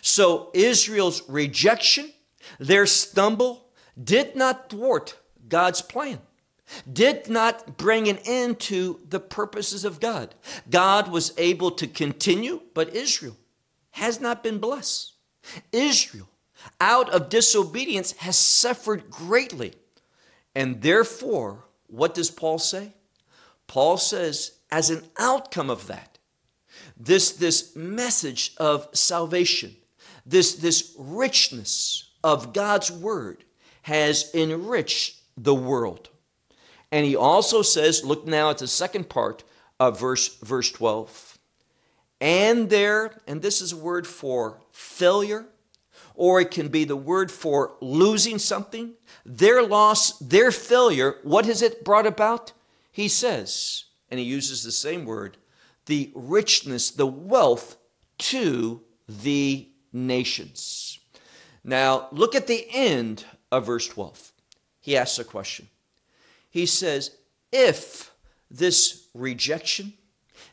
So 0.00 0.50
Israel's 0.54 1.28
rejection, 1.28 2.12
their 2.58 2.86
stumble, 2.86 3.68
did 4.02 4.36
not 4.36 4.70
thwart 4.70 5.16
God's 5.48 5.82
plan, 5.82 6.20
did 6.90 7.28
not 7.28 7.76
bring 7.76 8.08
an 8.08 8.18
end 8.24 8.60
to 8.60 9.00
the 9.08 9.20
purposes 9.20 9.84
of 9.84 10.00
God. 10.00 10.34
God 10.68 11.08
was 11.08 11.32
able 11.38 11.70
to 11.72 11.86
continue, 11.86 12.62
but 12.74 12.94
Israel 12.94 13.36
has 13.92 14.20
not 14.20 14.42
been 14.42 14.58
blessed. 14.58 15.12
Israel 15.72 16.28
out 16.80 17.08
of 17.10 17.28
disobedience 17.28 18.12
has 18.12 18.36
suffered 18.36 19.10
greatly. 19.10 19.74
And 20.54 20.82
therefore, 20.82 21.64
what 21.86 22.14
does 22.14 22.30
Paul 22.30 22.58
say? 22.58 22.94
Paul 23.66 23.96
says, 23.96 24.52
as 24.70 24.90
an 24.90 25.04
outcome 25.18 25.70
of 25.70 25.86
that, 25.86 26.15
this, 26.96 27.32
this 27.32 27.74
message 27.76 28.54
of 28.56 28.88
salvation, 28.92 29.76
this, 30.24 30.54
this 30.54 30.94
richness 30.98 32.10
of 32.24 32.52
God's 32.52 32.90
word 32.90 33.44
has 33.82 34.34
enriched 34.34 35.20
the 35.36 35.54
world. 35.54 36.08
And 36.90 37.04
he 37.04 37.16
also 37.16 37.62
says, 37.62 38.04
look 38.04 38.26
now 38.26 38.50
at 38.50 38.58
the 38.58 38.66
second 38.66 39.08
part 39.08 39.44
of 39.78 40.00
verse, 40.00 40.36
verse 40.38 40.70
12. 40.72 41.38
And 42.20 42.70
there, 42.70 43.20
and 43.26 43.42
this 43.42 43.60
is 43.60 43.72
a 43.72 43.76
word 43.76 44.06
for 44.06 44.58
failure, 44.72 45.46
or 46.14 46.40
it 46.40 46.50
can 46.50 46.68
be 46.68 46.84
the 46.84 46.96
word 46.96 47.30
for 47.30 47.74
losing 47.80 48.38
something. 48.38 48.94
Their 49.24 49.62
loss, 49.62 50.18
their 50.18 50.50
failure, 50.50 51.16
what 51.22 51.44
has 51.44 51.60
it 51.60 51.84
brought 51.84 52.06
about? 52.06 52.52
He 52.90 53.08
says, 53.08 53.84
and 54.10 54.18
he 54.18 54.24
uses 54.24 54.62
the 54.64 54.72
same 54.72 55.04
word, 55.04 55.36
the 55.86 56.10
richness, 56.14 56.90
the 56.90 57.06
wealth 57.06 57.76
to 58.18 58.82
the 59.08 59.68
nations. 59.92 60.98
Now, 61.64 62.08
look 62.12 62.34
at 62.34 62.46
the 62.46 62.66
end 62.70 63.24
of 63.50 63.66
verse 63.66 63.88
12. 63.88 64.32
He 64.80 64.96
asks 64.96 65.18
a 65.18 65.24
question. 65.24 65.68
He 66.50 66.66
says, 66.66 67.16
If 67.50 68.12
this 68.50 69.08
rejection, 69.14 69.94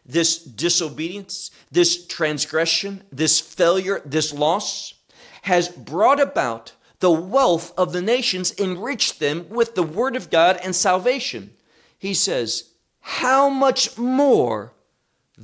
this 0.05 0.43
disobedience, 0.43 1.51
this 1.71 2.07
transgression, 2.07 3.03
this 3.11 3.39
failure, 3.39 4.01
this 4.05 4.33
loss, 4.33 4.95
has 5.43 5.69
brought 5.69 6.19
about 6.19 6.73
the 6.99 7.11
wealth 7.11 7.73
of 7.77 7.91
the 7.91 8.01
nations, 8.01 8.57
enriched 8.57 9.19
them 9.19 9.47
with 9.49 9.75
the 9.75 9.83
word 9.83 10.15
of 10.15 10.29
God 10.29 10.57
and 10.63 10.75
salvation. 10.75 11.51
He 11.97 12.13
says, 12.13 12.71
How 13.01 13.49
much 13.49 13.97
more 13.97 14.73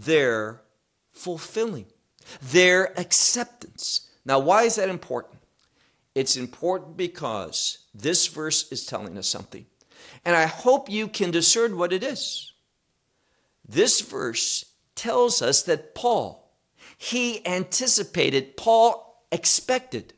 their 0.05 0.61
fulfilling, 1.11 1.85
their 2.41 2.97
acceptance. 2.99 4.09
Now, 4.25 4.39
why 4.39 4.63
is 4.63 4.75
that 4.75 4.89
important? 4.89 5.39
It's 6.15 6.37
important 6.37 6.97
because 6.97 7.79
this 7.93 8.27
verse 8.27 8.71
is 8.71 8.85
telling 8.85 9.17
us 9.17 9.27
something. 9.27 9.65
And 10.25 10.35
I 10.35 10.45
hope 10.45 10.89
you 10.89 11.07
can 11.07 11.31
discern 11.31 11.77
what 11.77 11.93
it 11.93 12.03
is. 12.03 12.53
This 13.67 14.01
verse 14.01 14.65
tells 14.95 15.41
us 15.41 15.61
that 15.63 15.95
Paul, 15.95 16.51
he 16.97 17.45
anticipated, 17.45 18.57
Paul 18.57 19.23
expected 19.31 20.13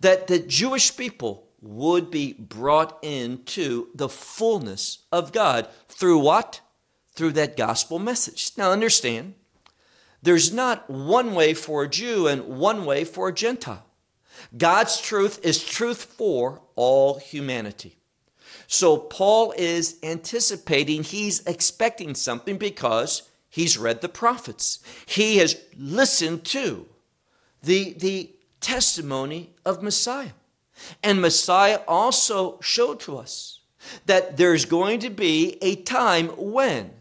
that 0.00 0.26
the 0.26 0.38
Jewish 0.38 0.96
people 0.96 1.46
would 1.62 2.10
be 2.10 2.32
brought 2.32 2.98
into 3.02 3.88
the 3.94 4.08
fullness 4.08 5.04
of 5.12 5.32
God. 5.32 5.68
Through 5.88 6.18
what? 6.18 6.60
Through 7.20 7.32
that 7.32 7.54
gospel 7.54 7.98
message. 7.98 8.52
Now 8.56 8.72
understand, 8.72 9.34
there's 10.22 10.54
not 10.54 10.88
one 10.88 11.34
way 11.34 11.52
for 11.52 11.82
a 11.82 11.88
Jew 11.90 12.26
and 12.26 12.58
one 12.58 12.86
way 12.86 13.04
for 13.04 13.28
a 13.28 13.34
Gentile. 13.34 13.84
God's 14.56 14.98
truth 14.98 15.38
is 15.44 15.62
truth 15.62 16.02
for 16.02 16.62
all 16.76 17.18
humanity. 17.18 17.98
So 18.66 18.96
Paul 18.96 19.52
is 19.58 19.98
anticipating, 20.02 21.02
he's 21.02 21.44
expecting 21.44 22.14
something 22.14 22.56
because 22.56 23.28
he's 23.50 23.76
read 23.76 24.00
the 24.00 24.08
prophets. 24.08 24.78
He 25.04 25.36
has 25.36 25.60
listened 25.76 26.44
to 26.46 26.88
the, 27.62 27.92
the 27.98 28.30
testimony 28.62 29.50
of 29.66 29.82
Messiah. 29.82 30.32
And 31.02 31.20
Messiah 31.20 31.80
also 31.86 32.58
showed 32.62 32.98
to 33.00 33.18
us 33.18 33.60
that 34.06 34.38
there's 34.38 34.64
going 34.64 35.00
to 35.00 35.10
be 35.10 35.58
a 35.60 35.76
time 35.76 36.28
when 36.28 36.92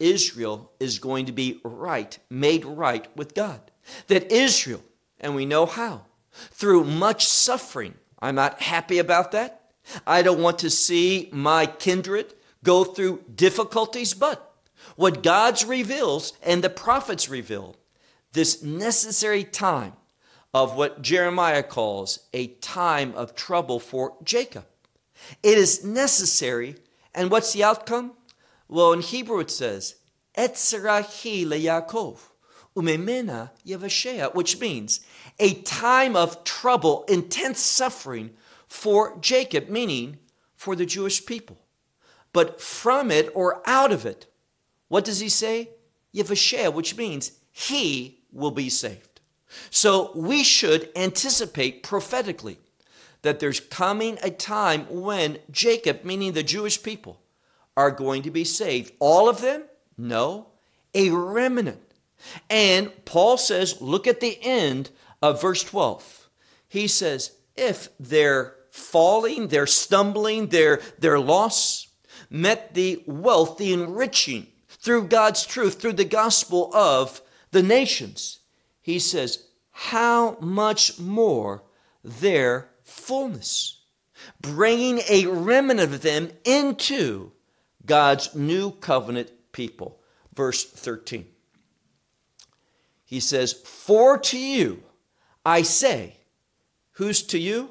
Israel 0.00 0.72
is 0.80 0.98
going 0.98 1.26
to 1.26 1.32
be 1.32 1.60
right, 1.62 2.18
made 2.28 2.64
right 2.64 3.06
with 3.16 3.34
God. 3.34 3.60
That 4.08 4.32
Israel, 4.32 4.82
and 5.20 5.34
we 5.34 5.46
know 5.46 5.66
how, 5.66 6.06
through 6.32 6.84
much 6.84 7.26
suffering, 7.28 7.94
I'm 8.18 8.34
not 8.34 8.60
happy 8.60 8.98
about 8.98 9.32
that. 9.32 9.72
I 10.06 10.22
don't 10.22 10.42
want 10.42 10.58
to 10.60 10.70
see 10.70 11.28
my 11.32 11.66
kindred 11.66 12.34
go 12.64 12.84
through 12.84 13.24
difficulties, 13.34 14.14
but 14.14 14.52
what 14.96 15.22
God's 15.22 15.64
reveals 15.64 16.32
and 16.42 16.62
the 16.62 16.70
prophets 16.70 17.28
reveal, 17.28 17.76
this 18.32 18.62
necessary 18.62 19.44
time 19.44 19.94
of 20.52 20.76
what 20.76 21.02
Jeremiah 21.02 21.62
calls 21.62 22.20
a 22.32 22.48
time 22.48 23.14
of 23.14 23.34
trouble 23.34 23.80
for 23.80 24.16
Jacob. 24.22 24.66
It 25.42 25.58
is 25.58 25.84
necessary, 25.84 26.76
and 27.14 27.30
what's 27.30 27.52
the 27.52 27.64
outcome? 27.64 28.12
Well, 28.70 28.92
in 28.92 29.00
Hebrew 29.00 29.40
it 29.40 29.50
says, 29.50 29.96
Etzrahi 30.38 31.44
Yaakov, 31.44 32.18
umemena 32.76 33.50
yevashea, 33.66 34.32
which 34.32 34.60
means 34.60 35.00
a 35.40 35.54
time 35.62 36.14
of 36.14 36.44
trouble, 36.44 37.04
intense 37.08 37.58
suffering 37.58 38.30
for 38.68 39.18
Jacob, 39.18 39.68
meaning 39.68 40.18
for 40.54 40.76
the 40.76 40.86
Jewish 40.86 41.26
people. 41.26 41.58
But 42.32 42.60
from 42.60 43.10
it 43.10 43.28
or 43.34 43.60
out 43.66 43.90
of 43.90 44.06
it, 44.06 44.26
what 44.86 45.04
does 45.04 45.18
he 45.18 45.28
say? 45.28 45.70
Yevashea, 46.14 46.72
which 46.72 46.96
means 46.96 47.32
he 47.50 48.20
will 48.30 48.52
be 48.52 48.68
saved. 48.68 49.20
So 49.70 50.12
we 50.14 50.44
should 50.44 50.90
anticipate 50.94 51.82
prophetically 51.82 52.58
that 53.22 53.40
there's 53.40 53.58
coming 53.58 54.16
a 54.22 54.30
time 54.30 54.86
when 54.88 55.38
Jacob, 55.50 56.04
meaning 56.04 56.34
the 56.34 56.44
Jewish 56.44 56.80
people, 56.80 57.20
are 57.76 57.90
going 57.90 58.22
to 58.22 58.30
be 58.30 58.44
saved. 58.44 58.92
All 58.98 59.28
of 59.28 59.40
them? 59.40 59.64
No, 59.96 60.48
a 60.94 61.10
remnant. 61.10 61.80
And 62.48 62.92
Paul 63.04 63.36
says, 63.38 63.80
look 63.80 64.06
at 64.06 64.20
the 64.20 64.38
end 64.42 64.90
of 65.22 65.40
verse 65.40 65.62
12. 65.64 66.28
He 66.68 66.86
says, 66.86 67.32
if 67.56 67.88
they're 67.98 68.54
falling, 68.70 69.48
they're 69.48 69.66
stumbling, 69.66 70.48
their, 70.48 70.80
their 70.98 71.18
loss 71.18 71.88
met 72.28 72.74
the 72.74 73.02
wealth, 73.06 73.58
the 73.58 73.72
enriching 73.72 74.46
through 74.68 75.08
God's 75.08 75.44
truth, 75.44 75.80
through 75.80 75.94
the 75.94 76.04
gospel 76.04 76.74
of 76.74 77.22
the 77.50 77.62
nations 77.62 78.40
he 78.80 78.98
says, 78.98 79.46
how 79.70 80.36
much 80.40 80.98
more 80.98 81.62
their 82.02 82.70
fullness, 82.82 83.82
bringing 84.40 85.00
a 85.08 85.26
remnant 85.26 85.80
of 85.80 86.02
them 86.02 86.30
into 86.44 87.32
God's 87.86 88.34
new 88.34 88.72
covenant 88.72 89.30
people. 89.52 90.00
Verse 90.34 90.64
13. 90.64 91.26
He 93.04 93.20
says, 93.20 93.52
For 93.52 94.18
to 94.18 94.38
you 94.38 94.82
I 95.44 95.62
say, 95.62 96.16
who's 96.92 97.22
to 97.24 97.38
you? 97.38 97.70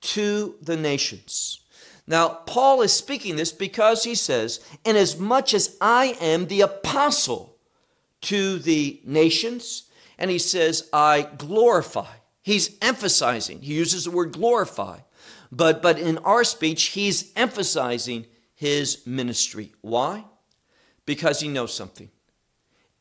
To 0.00 0.56
the 0.60 0.76
nations. 0.76 1.60
Now, 2.06 2.28
Paul 2.28 2.82
is 2.82 2.92
speaking 2.92 3.36
this 3.36 3.52
because 3.52 4.04
he 4.04 4.14
says, 4.14 4.60
Inasmuch 4.84 4.96
as 4.96 5.18
much 5.18 5.54
as 5.54 5.76
I 5.80 6.16
am 6.20 6.46
the 6.46 6.62
apostle 6.62 7.56
to 8.22 8.58
the 8.58 9.00
nations, 9.04 9.84
and 10.18 10.30
he 10.30 10.38
says, 10.38 10.88
I 10.92 11.28
glorify. 11.38 12.12
He's 12.42 12.76
emphasizing, 12.82 13.60
he 13.60 13.74
uses 13.74 14.04
the 14.04 14.10
word 14.10 14.32
glorify, 14.32 15.00
but, 15.52 15.82
but 15.82 15.98
in 15.98 16.18
our 16.18 16.42
speech, 16.42 16.84
he's 16.88 17.32
emphasizing 17.36 18.26
his 18.60 19.06
ministry. 19.06 19.72
Why? 19.80 20.22
Because 21.06 21.40
he 21.40 21.48
knows 21.48 21.72
something. 21.72 22.10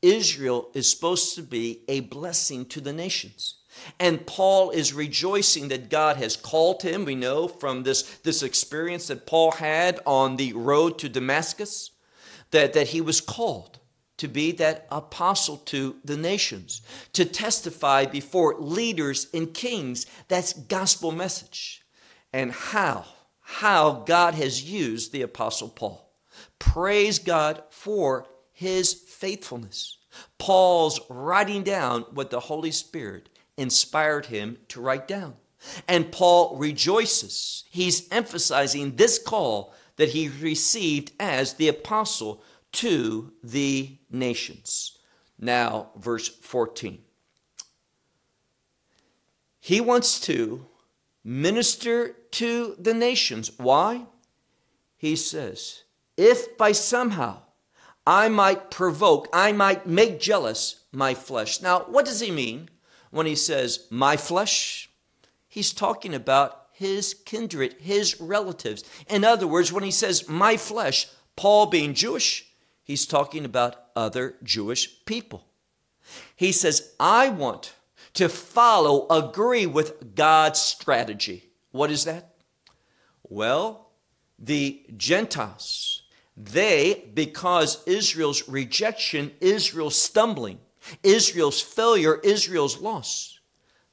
Israel 0.01 0.69
is 0.73 0.89
supposed 0.89 1.35
to 1.35 1.43
be 1.43 1.81
a 1.89 1.99
blessing 1.99 2.65
to 2.67 2.79
the 2.79 2.93
nations. 2.93 3.55
And 3.99 4.25
Paul 4.25 4.69
is 4.69 4.93
rejoicing 4.93 5.67
that 5.67 5.89
God 5.89 6.15
has 6.15 6.37
called 6.37 6.81
him. 6.83 7.03
We 7.03 7.15
know 7.15 7.49
from 7.49 7.83
this, 7.83 8.03
this 8.19 8.41
experience 8.41 9.07
that 9.07 9.25
Paul 9.25 9.51
had 9.51 9.99
on 10.05 10.37
the 10.37 10.53
road 10.53 10.97
to 10.99 11.09
Damascus 11.09 11.91
that, 12.51 12.71
that 12.71 12.87
he 12.87 13.01
was 13.01 13.19
called 13.19 13.79
to 14.15 14.29
be 14.29 14.53
that 14.53 14.87
apostle 14.89 15.57
to 15.57 15.97
the 16.05 16.15
nations, 16.15 16.81
to 17.11 17.25
testify 17.25 18.05
before 18.05 18.55
leaders 18.59 19.27
and 19.33 19.53
kings. 19.53 20.05
That's 20.29 20.53
gospel 20.53 21.11
message. 21.11 21.81
And 22.31 22.53
how, 22.53 23.03
how 23.51 24.03
God 24.05 24.35
has 24.35 24.63
used 24.63 25.11
the 25.11 25.23
apostle 25.23 25.69
Paul. 25.69 26.13
Praise 26.59 27.17
God 27.17 27.63
for 27.71 28.27
his 28.51 28.93
faithfulness. 28.93 29.97
Paul's 30.37 30.99
writing 31.09 31.63
down 31.63 32.03
what 32.13 32.29
the 32.29 32.41
Holy 32.41 32.69
Spirit 32.69 33.27
inspired 33.57 34.27
him 34.27 34.59
to 34.67 34.79
write 34.79 35.07
down. 35.07 35.33
And 35.87 36.11
Paul 36.11 36.57
rejoices. 36.57 37.63
He's 37.71 38.07
emphasizing 38.11 38.95
this 38.95 39.17
call 39.17 39.73
that 39.95 40.09
he 40.09 40.29
received 40.29 41.11
as 41.19 41.55
the 41.55 41.69
apostle 41.69 42.43
to 42.73 43.33
the 43.43 43.97
nations. 44.11 44.99
Now, 45.39 45.89
verse 45.97 46.27
14. 46.27 46.99
He 49.59 49.81
wants 49.81 50.19
to 50.21 50.67
minister 51.23 52.15
to 52.31 52.75
the 52.79 52.93
nations. 52.93 53.51
Why? 53.57 54.05
He 54.97 55.15
says, 55.15 55.83
if 56.17 56.57
by 56.57 56.71
somehow 56.73 57.41
I 58.05 58.29
might 58.29 58.71
provoke, 58.71 59.27
I 59.31 59.51
might 59.51 59.87
make 59.87 60.19
jealous 60.19 60.83
my 60.91 61.13
flesh. 61.13 61.61
Now, 61.61 61.81
what 61.81 62.05
does 62.05 62.19
he 62.19 62.31
mean 62.31 62.69
when 63.11 63.25
he 63.25 63.35
says 63.35 63.87
my 63.89 64.17
flesh? 64.17 64.89
He's 65.47 65.73
talking 65.73 66.13
about 66.13 66.67
his 66.73 67.13
kindred, 67.13 67.75
his 67.79 68.19
relatives. 68.19 68.83
In 69.07 69.23
other 69.23 69.47
words, 69.47 69.71
when 69.71 69.83
he 69.83 69.91
says 69.91 70.27
my 70.29 70.57
flesh, 70.57 71.07
Paul 71.35 71.67
being 71.67 71.93
Jewish, 71.93 72.49
He's 72.89 73.05
talking 73.05 73.45
about 73.45 73.75
other 73.95 74.33
Jewish 74.41 75.05
people. 75.05 75.45
He 76.35 76.51
says, 76.51 76.95
I 76.99 77.29
want 77.29 77.75
to 78.15 78.27
follow, 78.27 79.05
agree 79.11 79.67
with 79.67 80.15
God's 80.15 80.59
strategy. 80.59 81.48
What 81.71 81.91
is 81.91 82.05
that? 82.05 82.35
Well, 83.23 83.91
the 84.37 84.83
Gentiles, 84.95 86.03
they, 86.35 87.09
because 87.13 87.83
Israel's 87.85 88.47
rejection, 88.47 89.31
Israel's 89.41 90.01
stumbling, 90.01 90.59
Israel's 91.03 91.61
failure, 91.61 92.19
Israel's 92.23 92.79
loss, 92.79 93.39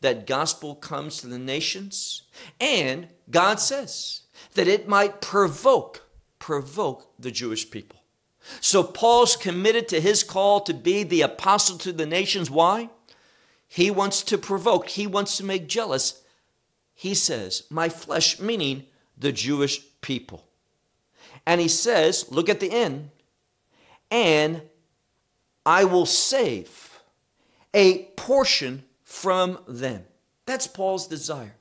that 0.01 0.27
gospel 0.27 0.75
comes 0.75 1.19
to 1.19 1.27
the 1.27 1.39
nations. 1.39 2.23
And 2.61 3.09
God 3.31 3.61
says 3.61 4.23
that 4.55 4.69
it 4.69 4.89
might 4.89 5.21
provoke, 5.21 6.09
provoke 6.39 7.11
the 7.19 7.31
Jewish 7.31 7.71
people. 7.71 7.99
So 8.61 8.85
Paul's 8.85 9.35
committed 9.37 9.89
to 9.89 10.01
his 10.01 10.23
call 10.23 10.61
to 10.61 10.75
be 10.75 11.03
the 11.03 11.23
apostle 11.23 11.79
to 11.79 11.93
the 11.93 12.07
nations. 12.07 12.51
Why? 12.51 12.91
He 13.67 13.91
wants 13.91 14.23
to 14.25 14.39
provoke, 14.39 14.89
he 14.91 15.07
wants 15.07 15.37
to 15.39 15.45
make 15.45 15.67
jealous. 15.67 16.23
He 16.97 17.15
says, 17.15 17.65
My 17.71 17.91
flesh, 17.91 18.41
meaning 18.41 18.87
the 19.17 19.31
Jewish 19.31 19.83
people. 20.01 20.45
And 21.47 21.61
he 21.61 21.69
says, 21.69 22.27
Look 22.31 22.49
at 22.49 22.59
the 22.59 22.73
end, 22.73 23.11
and 24.11 24.63
I 25.65 25.85
will 25.85 26.07
save 26.07 27.01
a 27.75 28.05
portion 28.17 28.85
from 29.05 29.59
them. 29.69 30.05
That's 30.47 30.67
Paul's 30.67 31.07
desire 31.07 31.55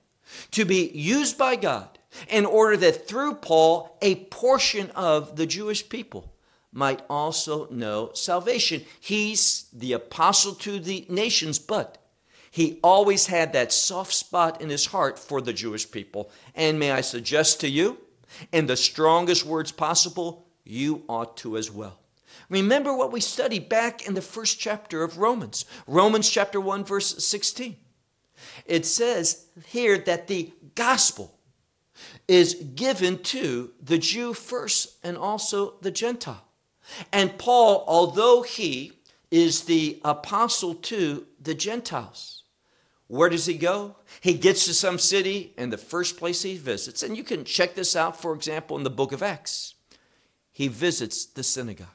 to 0.52 0.64
be 0.64 0.90
used 0.92 1.38
by 1.38 1.58
God 1.58 2.00
in 2.30 2.46
order 2.46 2.78
that 2.78 3.08
through 3.08 3.36
Paul, 3.36 3.98
a 4.02 4.16
portion 4.26 4.90
of 4.92 5.36
the 5.36 5.46
Jewish 5.46 5.88
people 5.90 6.34
might 6.72 7.02
also 7.10 7.68
know 7.70 8.12
salvation. 8.14 8.86
He's 9.00 9.66
the 9.74 9.94
apostle 9.94 10.56
to 10.56 10.80
the 10.80 11.06
nations, 11.10 11.60
but 11.60 11.98
he 12.56 12.80
always 12.82 13.28
had 13.28 13.52
that 13.52 13.74
soft 13.74 14.14
spot 14.14 14.62
in 14.62 14.70
his 14.70 14.86
heart 14.86 15.20
for 15.20 15.42
the 15.42 15.52
Jewish 15.52 15.92
people. 15.92 16.32
And 16.56 16.80
may 16.80 16.90
I 16.90 17.02
suggest 17.02 17.60
to 17.60 17.68
you, 17.68 17.98
in 18.54 18.66
the 18.66 18.78
strongest 18.78 19.46
words 19.46 19.74
possible, 19.74 20.48
you 20.64 21.04
ought 21.10 21.36
to 21.40 21.58
as 21.58 21.70
well. 21.70 22.00
Remember 22.50 22.96
what 22.96 23.12
we 23.12 23.20
studied 23.20 23.68
back 23.68 24.08
in 24.08 24.14
the 24.14 24.22
first 24.22 24.58
chapter 24.58 25.04
of 25.04 25.18
Romans, 25.18 25.66
Romans 25.86 26.30
chapter 26.30 26.62
1, 26.62 26.86
verse 26.86 27.26
16. 27.26 27.76
It 28.66 28.86
says 28.86 29.48
here 29.66 29.98
that 29.98 30.28
the 30.28 30.54
gospel 30.76 31.38
is 32.26 32.54
given 32.54 33.18
to 33.24 33.72
the 33.84 33.98
Jew 33.98 34.34
first 34.34 34.96
and 35.04 35.18
also 35.18 35.74
the 35.82 35.92
Gentile. 35.92 36.46
And 37.12 37.38
Paul, 37.38 37.84
although 37.86 38.44
he 38.44 38.94
is 39.30 39.66
the 39.66 40.00
apostle 40.06 40.76
to 40.76 41.28
the 41.42 41.54
Gentiles, 41.54 42.35
where 43.08 43.30
does 43.30 43.46
he 43.46 43.58
go? 43.58 43.98
He 44.22 44.34
gets 44.34 44.66
to 44.66 44.74
some 44.74 44.98
city, 44.98 45.54
and 45.58 45.72
the 45.72 45.78
first 45.78 46.18
place 46.18 46.42
he 46.42 46.58
visits, 46.58 47.04
and 47.04 47.16
you 47.16 47.24
can 47.24 47.46
check 47.46 47.76
this 47.76 47.96
out, 47.96 48.20
for 48.20 48.34
example, 48.34 48.78
in 48.78 48.84
the 48.84 48.90
book 48.90 49.12
of 49.12 49.22
Acts, 49.22 49.76
he 50.52 50.68
visits 50.68 51.26
the 51.26 51.44
synagogue. 51.44 51.88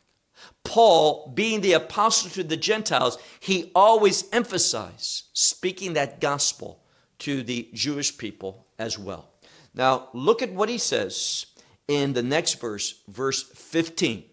Paul, 0.64 1.32
being 1.34 1.60
the 1.60 1.72
apostle 1.72 2.30
to 2.30 2.44
the 2.44 2.56
Gentiles, 2.56 3.18
he 3.40 3.72
always 3.74 4.24
emphasized 4.32 5.24
speaking 5.32 5.94
that 5.94 6.20
gospel 6.20 6.82
to 7.20 7.42
the 7.42 7.68
Jewish 7.74 8.16
people 8.16 8.66
as 8.78 8.98
well. 8.98 9.28
Now, 9.74 10.08
look 10.12 10.42
at 10.42 10.52
what 10.52 10.68
he 10.68 10.78
says 10.78 11.46
in 11.88 12.12
the 12.12 12.22
next 12.22 12.60
verse, 12.60 13.02
verse 13.08 13.42
15, 13.42 14.24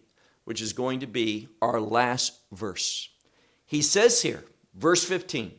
which 0.45 0.61
is 0.61 0.73
going 0.73 0.99
to 0.99 1.07
be 1.07 1.49
our 1.61 1.79
last 1.79 2.39
verse. 2.51 3.09
He 3.65 3.81
says 3.81 4.21
here, 4.21 4.43
verse 4.75 5.03
15, 5.03 5.51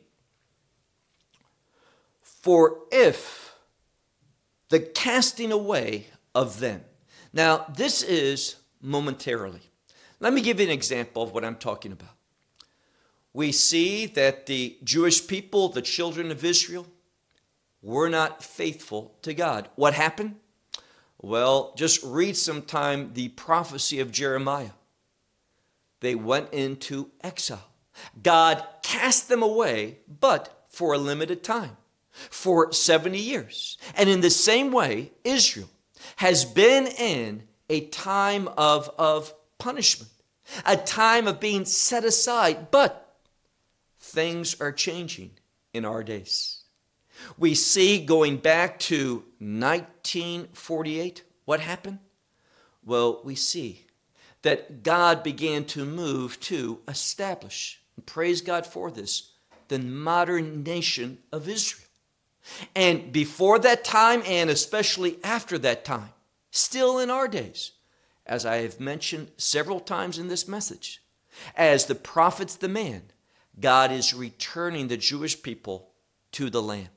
For 2.48 2.78
if 2.90 3.54
the 4.70 4.80
casting 4.80 5.52
away 5.52 6.06
of 6.34 6.60
them. 6.60 6.82
Now, 7.30 7.66
this 7.76 8.02
is 8.02 8.56
momentarily. 8.80 9.60
Let 10.18 10.32
me 10.32 10.40
give 10.40 10.58
you 10.58 10.64
an 10.64 10.72
example 10.72 11.22
of 11.22 11.34
what 11.34 11.44
I'm 11.44 11.56
talking 11.56 11.92
about. 11.92 12.16
We 13.34 13.52
see 13.52 14.06
that 14.06 14.46
the 14.46 14.78
Jewish 14.82 15.26
people, 15.26 15.68
the 15.68 15.82
children 15.82 16.30
of 16.30 16.42
Israel, 16.42 16.86
were 17.82 18.08
not 18.08 18.42
faithful 18.42 19.18
to 19.20 19.34
God. 19.34 19.68
What 19.74 19.92
happened? 19.92 20.36
Well, 21.20 21.74
just 21.76 22.02
read 22.02 22.34
sometime 22.34 23.10
the 23.12 23.28
prophecy 23.28 24.00
of 24.00 24.10
Jeremiah. 24.10 24.70
They 26.00 26.14
went 26.14 26.54
into 26.54 27.10
exile. 27.22 27.68
God 28.22 28.64
cast 28.82 29.28
them 29.28 29.42
away, 29.42 29.98
but 30.08 30.64
for 30.70 30.94
a 30.94 30.98
limited 30.98 31.44
time, 31.44 31.76
for 32.12 32.72
70 32.72 33.18
years. 33.18 33.78
And 33.96 34.08
in 34.08 34.20
the 34.20 34.30
same 34.30 34.72
way, 34.72 35.12
Israel 35.24 35.68
has 36.16 36.44
been 36.44 36.86
in 36.86 37.44
a 37.68 37.86
time 37.86 38.48
of, 38.56 38.90
of 38.98 39.34
punishment, 39.58 40.10
a 40.64 40.76
time 40.76 41.28
of 41.28 41.40
being 41.40 41.64
set 41.64 42.04
aside, 42.04 42.70
but 42.70 43.16
things 44.00 44.60
are 44.60 44.72
changing 44.72 45.32
in 45.72 45.84
our 45.84 46.02
days. 46.02 46.62
We 47.36 47.54
see 47.54 48.04
going 48.04 48.38
back 48.38 48.78
to 48.80 49.24
1948, 49.38 51.24
what 51.44 51.60
happened? 51.60 51.98
Well, 52.84 53.20
we 53.24 53.34
see 53.34 53.86
that 54.42 54.82
God 54.82 55.22
began 55.22 55.64
to 55.66 55.84
move 55.84 56.38
to 56.40 56.78
establish, 56.86 57.80
and 57.96 58.06
praise 58.06 58.40
God 58.40 58.66
for 58.66 58.90
this, 58.90 59.32
the 59.68 59.78
modern 59.78 60.62
nation 60.62 61.18
of 61.32 61.48
Israel. 61.48 61.87
And 62.74 63.12
before 63.12 63.58
that 63.60 63.84
time, 63.84 64.22
and 64.26 64.50
especially 64.50 65.18
after 65.22 65.58
that 65.58 65.84
time, 65.84 66.10
still 66.50 66.98
in 66.98 67.10
our 67.10 67.28
days, 67.28 67.72
as 68.26 68.44
I 68.44 68.56
have 68.58 68.80
mentioned 68.80 69.30
several 69.36 69.80
times 69.80 70.18
in 70.18 70.28
this 70.28 70.48
message, 70.48 71.02
as 71.56 71.86
the 71.86 71.94
prophets 71.94 72.56
demand, 72.56 73.12
God 73.58 73.90
is 73.90 74.14
returning 74.14 74.88
the 74.88 74.96
Jewish 74.96 75.42
people 75.42 75.90
to 76.32 76.50
the 76.50 76.62
land. 76.62 76.88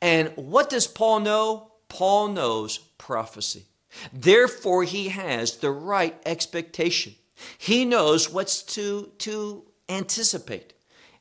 And 0.00 0.32
what 0.36 0.70
does 0.70 0.86
Paul 0.86 1.20
know? 1.20 1.72
Paul 1.88 2.28
knows 2.28 2.78
prophecy. 2.98 3.64
Therefore, 4.12 4.84
he 4.84 5.08
has 5.08 5.58
the 5.58 5.70
right 5.70 6.18
expectation. 6.26 7.14
He 7.58 7.84
knows 7.84 8.30
what's 8.30 8.62
to, 8.74 9.12
to 9.18 9.64
anticipate. 9.88 10.72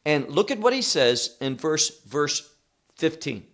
And 0.05 0.29
look 0.29 0.51
at 0.51 0.59
what 0.59 0.73
he 0.73 0.81
says 0.81 1.35
in 1.41 1.57
verse, 1.57 1.99
verse 2.03 2.54
15. 2.95 3.45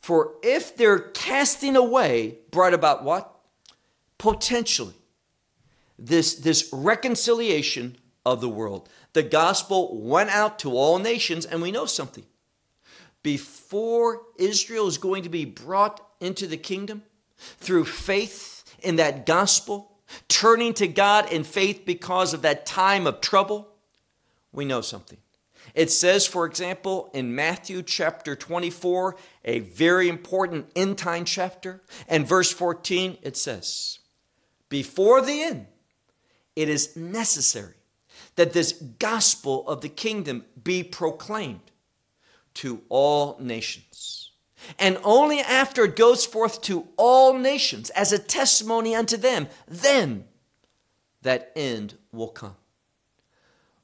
For 0.00 0.34
if 0.42 0.76
their 0.76 0.98
casting 0.98 1.76
away 1.76 2.38
brought 2.50 2.74
about 2.74 3.04
what? 3.04 3.32
Potentially, 4.18 4.94
this, 5.98 6.34
this 6.34 6.68
reconciliation 6.72 7.96
of 8.24 8.40
the 8.40 8.48
world. 8.48 8.88
The 9.12 9.22
gospel 9.22 10.00
went 10.00 10.30
out 10.30 10.58
to 10.60 10.76
all 10.76 10.98
nations, 10.98 11.44
and 11.44 11.62
we 11.62 11.70
know 11.70 11.86
something 11.86 12.24
before 13.22 14.22
Israel 14.36 14.88
is 14.88 14.98
going 14.98 15.22
to 15.22 15.28
be 15.28 15.44
brought 15.44 16.04
into 16.20 16.46
the 16.46 16.56
kingdom 16.56 17.02
through 17.36 17.84
faith 17.84 18.64
in 18.82 18.96
that 18.96 19.26
gospel, 19.26 19.92
turning 20.28 20.74
to 20.74 20.88
God 20.88 21.30
in 21.32 21.44
faith 21.44 21.82
because 21.86 22.34
of 22.34 22.42
that 22.42 22.66
time 22.66 23.06
of 23.06 23.20
trouble, 23.20 23.68
we 24.52 24.64
know 24.64 24.80
something. 24.80 25.18
It 25.74 25.90
says, 25.90 26.26
for 26.26 26.44
example, 26.44 27.10
in 27.14 27.34
Matthew 27.34 27.82
chapter 27.82 28.36
24, 28.36 29.16
a 29.44 29.60
very 29.60 30.08
important 30.08 30.70
end 30.76 30.98
time 30.98 31.24
chapter, 31.24 31.80
and 32.08 32.28
verse 32.28 32.52
14, 32.52 33.18
it 33.22 33.36
says, 33.36 33.98
Before 34.68 35.22
the 35.22 35.42
end, 35.42 35.66
it 36.54 36.68
is 36.68 36.94
necessary 36.96 37.74
that 38.36 38.52
this 38.52 38.72
gospel 38.72 39.66
of 39.68 39.80
the 39.80 39.88
kingdom 39.88 40.44
be 40.62 40.82
proclaimed 40.82 41.70
to 42.54 42.82
all 42.88 43.36
nations. 43.40 44.30
And 44.78 44.98
only 45.02 45.40
after 45.40 45.84
it 45.84 45.96
goes 45.96 46.24
forth 46.24 46.62
to 46.62 46.88
all 46.96 47.34
nations 47.34 47.90
as 47.90 48.12
a 48.12 48.18
testimony 48.18 48.94
unto 48.94 49.16
them, 49.16 49.48
then 49.66 50.24
that 51.22 51.50
end 51.56 51.94
will 52.12 52.28
come. 52.28 52.56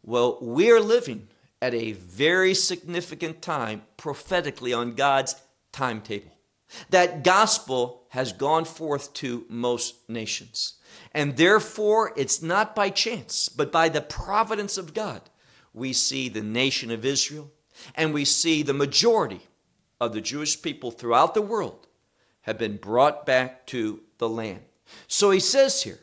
Well, 0.02 0.38
we 0.40 0.70
are 0.70 0.80
living 0.80 1.28
at 1.60 1.74
a 1.74 1.92
very 1.92 2.54
significant 2.54 3.42
time 3.42 3.82
prophetically 3.96 4.72
on 4.72 4.94
God's 4.94 5.34
timetable. 5.72 6.32
That 6.90 7.24
gospel 7.24 8.06
has 8.10 8.32
gone 8.32 8.64
forth 8.64 9.12
to 9.14 9.44
most 9.48 10.08
nations. 10.08 10.74
And 11.12 11.36
therefore, 11.36 12.12
it's 12.16 12.42
not 12.42 12.74
by 12.74 12.90
chance, 12.90 13.48
but 13.48 13.72
by 13.72 13.88
the 13.88 14.00
providence 14.00 14.76
of 14.78 14.94
God, 14.94 15.22
we 15.72 15.92
see 15.92 16.28
the 16.28 16.42
nation 16.42 16.90
of 16.90 17.04
Israel 17.04 17.50
and 17.94 18.12
we 18.12 18.24
see 18.24 18.62
the 18.62 18.74
majority 18.74 19.40
of 20.00 20.12
the 20.12 20.20
Jewish 20.20 20.60
people 20.60 20.90
throughout 20.90 21.34
the 21.34 21.42
world 21.42 21.86
have 22.42 22.58
been 22.58 22.76
brought 22.76 23.26
back 23.26 23.66
to 23.68 24.00
the 24.18 24.28
land. 24.28 24.62
So 25.06 25.30
he 25.30 25.40
says 25.40 25.82
here, 25.82 26.00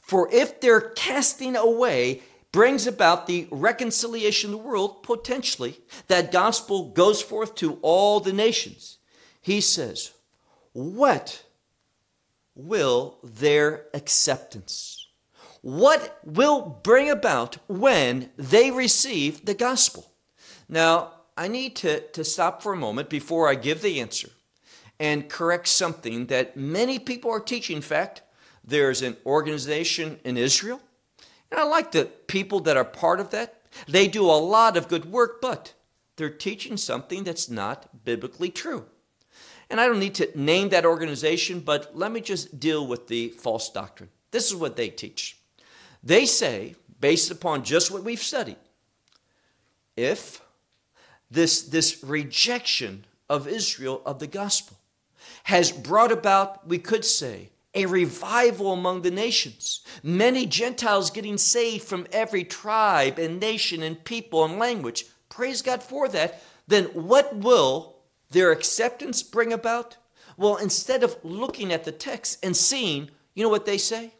for 0.00 0.28
if 0.32 0.60
their 0.60 0.80
casting 0.80 1.56
away 1.56 2.22
brings 2.56 2.86
about 2.86 3.26
the 3.26 3.46
reconciliation 3.50 4.48
of 4.48 4.52
the 4.52 4.66
world, 4.66 5.02
potentially, 5.02 5.78
that 6.06 6.32
gospel 6.32 6.88
goes 6.88 7.20
forth 7.20 7.54
to 7.54 7.78
all 7.82 8.18
the 8.18 8.32
nations. 8.32 8.96
He 9.42 9.60
says, 9.60 10.12
What 10.72 11.44
will 12.54 13.18
their 13.22 13.84
acceptance? 13.92 15.06
What 15.60 16.18
will 16.24 16.80
bring 16.82 17.10
about 17.10 17.58
when 17.68 18.30
they 18.38 18.70
receive 18.70 19.44
the 19.44 19.52
gospel? 19.52 20.10
Now, 20.66 21.12
I 21.36 21.48
need 21.48 21.76
to, 21.76 22.00
to 22.08 22.24
stop 22.24 22.62
for 22.62 22.72
a 22.72 22.76
moment 22.76 23.10
before 23.10 23.50
I 23.50 23.54
give 23.54 23.82
the 23.82 24.00
answer 24.00 24.30
and 24.98 25.28
correct 25.28 25.68
something 25.68 26.24
that 26.28 26.56
many 26.56 26.98
people 26.98 27.30
are 27.30 27.38
teaching. 27.38 27.76
In 27.76 27.82
fact, 27.82 28.22
there's 28.64 29.02
an 29.02 29.18
organization 29.26 30.20
in 30.24 30.38
Israel, 30.38 30.80
and 31.50 31.60
I 31.60 31.64
like 31.64 31.92
the 31.92 32.06
people 32.26 32.60
that 32.60 32.76
are 32.76 32.84
part 32.84 33.20
of 33.20 33.30
that. 33.30 33.62
They 33.86 34.08
do 34.08 34.24
a 34.24 34.32
lot 34.32 34.76
of 34.76 34.88
good 34.88 35.06
work, 35.06 35.40
but 35.40 35.74
they're 36.16 36.30
teaching 36.30 36.76
something 36.76 37.24
that's 37.24 37.48
not 37.48 38.04
biblically 38.04 38.50
true. 38.50 38.86
And 39.68 39.80
I 39.80 39.86
don't 39.86 39.98
need 39.98 40.14
to 40.16 40.30
name 40.40 40.68
that 40.70 40.86
organization, 40.86 41.60
but 41.60 41.96
let 41.96 42.12
me 42.12 42.20
just 42.20 42.58
deal 42.58 42.86
with 42.86 43.08
the 43.08 43.30
false 43.30 43.70
doctrine. 43.70 44.10
This 44.30 44.46
is 44.46 44.56
what 44.56 44.76
they 44.76 44.88
teach. 44.88 45.38
They 46.02 46.24
say, 46.24 46.76
based 47.00 47.30
upon 47.30 47.64
just 47.64 47.90
what 47.90 48.04
we've 48.04 48.22
studied, 48.22 48.56
if 49.96 50.40
this, 51.30 51.62
this 51.62 52.02
rejection 52.04 53.04
of 53.28 53.48
Israel 53.48 54.02
of 54.06 54.20
the 54.20 54.26
gospel 54.26 54.76
has 55.44 55.72
brought 55.72 56.12
about, 56.12 56.66
we 56.68 56.78
could 56.78 57.04
say, 57.04 57.50
a 57.76 57.86
revival 57.86 58.72
among 58.72 59.02
the 59.02 59.10
nations. 59.10 59.82
Many 60.02 60.46
Gentiles 60.46 61.10
getting 61.10 61.36
saved 61.36 61.84
from 61.84 62.06
every 62.10 62.42
tribe 62.42 63.18
and 63.18 63.38
nation 63.38 63.82
and 63.82 64.02
people 64.02 64.44
and 64.44 64.58
language. 64.58 65.04
praise 65.28 65.60
God 65.60 65.82
for 65.82 66.08
that, 66.08 66.42
then 66.66 66.84
what 66.86 67.36
will 67.36 67.96
their 68.30 68.50
acceptance 68.50 69.22
bring 69.22 69.52
about? 69.52 69.98
Well, 70.38 70.56
instead 70.56 71.02
of 71.04 71.16
looking 71.22 71.72
at 71.72 71.84
the 71.84 71.92
text 71.92 72.44
and 72.44 72.56
seeing, 72.56 73.10
you 73.34 73.44
know 73.44 73.50
what 73.50 73.66
they 73.66 73.78
say? 73.78 74.12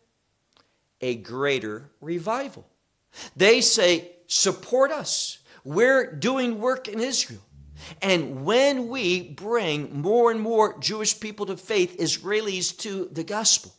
A 1.01 1.16
greater 1.16 1.90
revival. 2.03 2.66
They 3.35 3.62
say, 3.62 4.12
support 4.27 4.90
us. 4.90 5.38
We're 5.64 6.12
doing 6.12 6.61
work 6.61 6.88
in 6.88 7.01
Israel. 7.01 7.40
And 8.01 8.45
when 8.45 8.89
we 8.89 9.23
bring 9.23 10.01
more 10.01 10.31
and 10.31 10.41
more 10.41 10.79
Jewish 10.79 11.19
people 11.19 11.47
to 11.47 11.57
faith, 11.57 11.99
Israelis 11.99 12.77
to 12.79 13.09
the 13.12 13.25
gospel, 13.25 13.73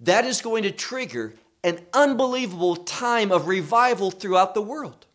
that 0.00 0.24
is 0.24 0.42
going 0.42 0.64
to 0.64 0.70
trigger 0.70 1.34
an 1.64 1.80
unbelievable 1.92 2.76
time 2.76 3.30
of 3.30 3.46
revival 3.46 4.10
throughout 4.10 4.54
the 4.54 4.62
world. 4.62 5.06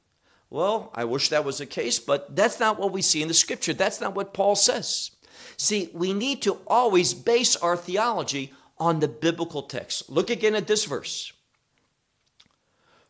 Well, 0.50 0.92
I 0.96 1.04
wish 1.04 1.30
that 1.30 1.44
was 1.44 1.58
the 1.58 1.66
case, 1.66 2.00
but 2.00 2.36
that's 2.36 2.60
not 2.60 2.80
what 2.80 2.94
we 2.94 3.02
see 3.02 3.22
in 3.22 3.28
the 3.28 3.34
scripture. 3.34 3.74
That's 3.74 4.00
not 4.00 4.16
what 4.16 4.34
Paul 4.34 4.56
says. 4.56 5.12
See, 5.58 5.90
we 5.94 6.14
need 6.14 6.42
to 6.44 6.60
always 6.68 7.14
base 7.14 7.56
our 7.58 7.76
theology 7.76 8.54
on 8.78 9.00
the 9.00 9.08
biblical 9.08 9.64
text. 9.64 10.10
Look 10.10 10.30
again 10.30 10.56
at 10.56 10.68
this 10.68 10.86
verse. 10.86 11.34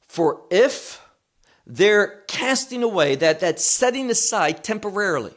For 0.07 0.41
if 0.49 1.01
they're 1.69 2.23
casting 2.27 2.81
away, 2.81 3.15
that, 3.15 3.41
that 3.41 3.59
setting 3.59 4.09
aside 4.09 4.63
temporarily, 4.63 5.33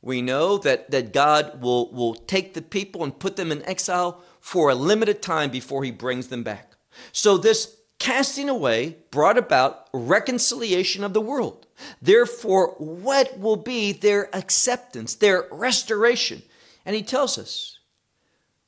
we 0.00 0.22
know 0.22 0.58
that, 0.58 0.92
that 0.92 1.12
God 1.12 1.60
will, 1.60 1.92
will 1.92 2.14
take 2.14 2.54
the 2.54 2.62
people 2.62 3.02
and 3.02 3.18
put 3.18 3.34
them 3.34 3.50
in 3.50 3.64
exile 3.64 4.22
for 4.40 4.70
a 4.70 4.76
limited 4.76 5.20
time 5.20 5.50
before 5.50 5.82
he 5.82 5.90
brings 5.90 6.28
them 6.28 6.44
back. 6.44 6.76
So 7.10 7.36
this 7.36 7.78
casting 7.98 8.48
away 8.48 8.98
brought 9.10 9.36
about 9.36 9.88
reconciliation 9.92 11.02
of 11.02 11.12
the 11.12 11.20
world. 11.20 11.66
Therefore, 12.00 12.76
what 12.78 13.36
will 13.38 13.56
be 13.56 13.90
their 13.90 14.34
acceptance, 14.34 15.16
their 15.16 15.46
restoration? 15.50 16.42
And 16.84 16.94
he 16.94 17.02
tells 17.02 17.38
us, 17.38 17.80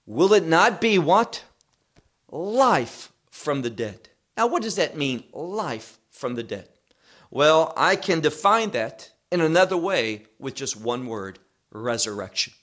will 0.05 0.33
it 0.33 0.45
not 0.45 0.81
be 0.81 0.99
what? 0.99 1.45
Life 2.29 3.13
from 3.31 3.63
the 3.63 3.71
dead. 3.71 4.09
Now, 4.37 4.49
what 4.49 4.63
does 4.63 4.75
that 4.77 4.97
mean, 4.97 5.23
life 5.33 5.99
from 6.11 6.35
the 6.35 6.43
dead? 6.43 6.69
Well, 7.31 7.73
I 7.77 7.97
can 7.97 8.21
define 8.21 8.71
that 8.71 9.13
in 9.31 9.41
another 9.41 9.77
way 9.77 10.27
with 10.39 10.55
just 10.55 10.81
one 10.81 11.07
word 11.07 11.39
resurrection. 11.71 12.55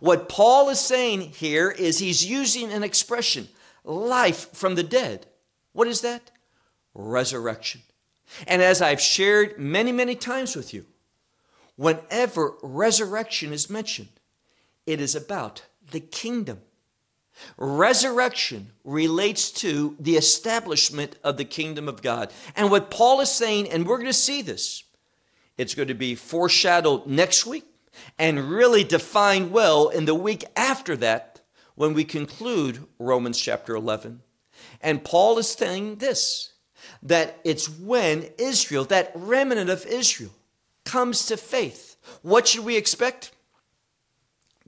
What 0.00 0.28
Paul 0.28 0.68
is 0.68 0.80
saying 0.80 1.20
here 1.20 1.70
is 1.70 1.98
he's 1.98 2.26
using 2.26 2.72
an 2.72 2.82
expression, 2.82 3.48
life 3.84 4.52
from 4.52 4.74
the 4.74 4.82
dead. 4.82 5.26
What 5.72 5.88
is 5.88 6.00
that? 6.02 6.30
Resurrection. 6.94 7.82
And 8.46 8.60
as 8.60 8.82
I've 8.82 9.00
shared 9.00 9.58
many, 9.58 9.92
many 9.92 10.14
times 10.14 10.54
with 10.54 10.74
you, 10.74 10.86
whenever 11.76 12.54
resurrection 12.62 13.52
is 13.52 13.70
mentioned, 13.70 14.08
it 14.86 15.00
is 15.00 15.14
about 15.14 15.62
the 15.90 16.00
kingdom. 16.00 16.60
Resurrection 17.56 18.72
relates 18.84 19.50
to 19.50 19.96
the 19.98 20.16
establishment 20.16 21.16
of 21.24 21.36
the 21.36 21.44
kingdom 21.44 21.88
of 21.88 22.02
God. 22.02 22.32
And 22.56 22.70
what 22.70 22.90
Paul 22.90 23.20
is 23.20 23.30
saying, 23.30 23.70
and 23.70 23.86
we're 23.86 23.96
going 23.96 24.06
to 24.06 24.12
see 24.12 24.42
this, 24.42 24.84
it's 25.56 25.74
going 25.74 25.88
to 25.88 25.94
be 25.94 26.14
foreshadowed 26.14 27.06
next 27.06 27.46
week 27.46 27.64
and 28.18 28.50
really 28.50 28.84
defined 28.84 29.50
well 29.50 29.88
in 29.88 30.04
the 30.04 30.14
week 30.14 30.44
after 30.56 30.96
that 30.96 31.40
when 31.74 31.94
we 31.94 32.04
conclude 32.04 32.86
Romans 32.98 33.40
chapter 33.40 33.74
11. 33.74 34.20
And 34.80 35.04
Paul 35.04 35.38
is 35.38 35.50
saying 35.50 35.96
this 35.96 36.52
that 37.02 37.38
it's 37.44 37.68
when 37.68 38.28
Israel, 38.38 38.84
that 38.84 39.12
remnant 39.14 39.70
of 39.70 39.86
Israel, 39.86 40.32
comes 40.84 41.26
to 41.26 41.36
faith. 41.36 41.96
What 42.22 42.48
should 42.48 42.64
we 42.64 42.76
expect? 42.76 43.30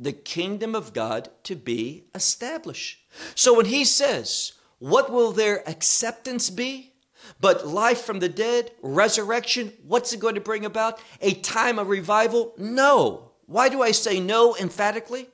The 0.00 0.12
kingdom 0.12 0.74
of 0.74 0.94
God 0.94 1.28
to 1.44 1.54
be 1.54 2.06
established. 2.14 3.06
So 3.34 3.54
when 3.54 3.66
he 3.66 3.84
says, 3.84 4.54
What 4.78 5.12
will 5.12 5.30
their 5.30 5.68
acceptance 5.68 6.48
be? 6.48 6.94
But 7.38 7.66
life 7.66 8.00
from 8.00 8.18
the 8.18 8.28
dead, 8.28 8.72
resurrection, 8.82 9.74
what's 9.86 10.12
it 10.12 10.20
going 10.20 10.34
to 10.34 10.40
bring 10.40 10.64
about? 10.64 11.00
A 11.20 11.34
time 11.34 11.78
of 11.78 11.88
revival? 11.88 12.54
No. 12.56 13.32
Why 13.46 13.68
do 13.68 13.82
I 13.82 13.90
say 13.90 14.20
no 14.20 14.56
emphatically? 14.56 15.28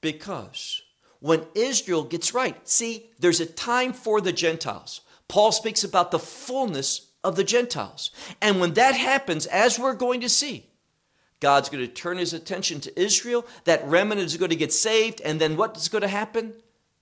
Because 0.00 0.82
when 1.20 1.46
Israel 1.54 2.04
gets 2.04 2.34
right, 2.34 2.68
see, 2.68 3.10
there's 3.18 3.40
a 3.40 3.46
time 3.46 3.92
for 3.92 4.20
the 4.20 4.32
Gentiles. 4.32 5.00
Paul 5.28 5.52
speaks 5.52 5.84
about 5.84 6.10
the 6.10 6.18
fullness 6.18 7.12
of 7.22 7.36
the 7.36 7.44
Gentiles. 7.44 8.10
And 8.40 8.60
when 8.60 8.74
that 8.74 8.94
happens, 8.94 9.46
as 9.46 9.78
we're 9.78 9.94
going 9.94 10.20
to 10.22 10.28
see, 10.28 10.69
God's 11.40 11.68
going 11.68 11.84
to 11.84 11.92
turn 11.92 12.18
his 12.18 12.32
attention 12.32 12.80
to 12.80 13.00
Israel. 13.00 13.46
That 13.64 13.84
remnant 13.86 14.20
is 14.20 14.36
going 14.36 14.50
to 14.50 14.56
get 14.56 14.72
saved. 14.72 15.20
And 15.22 15.40
then 15.40 15.56
what 15.56 15.76
is 15.76 15.88
going 15.88 16.02
to 16.02 16.08
happen? 16.08 16.54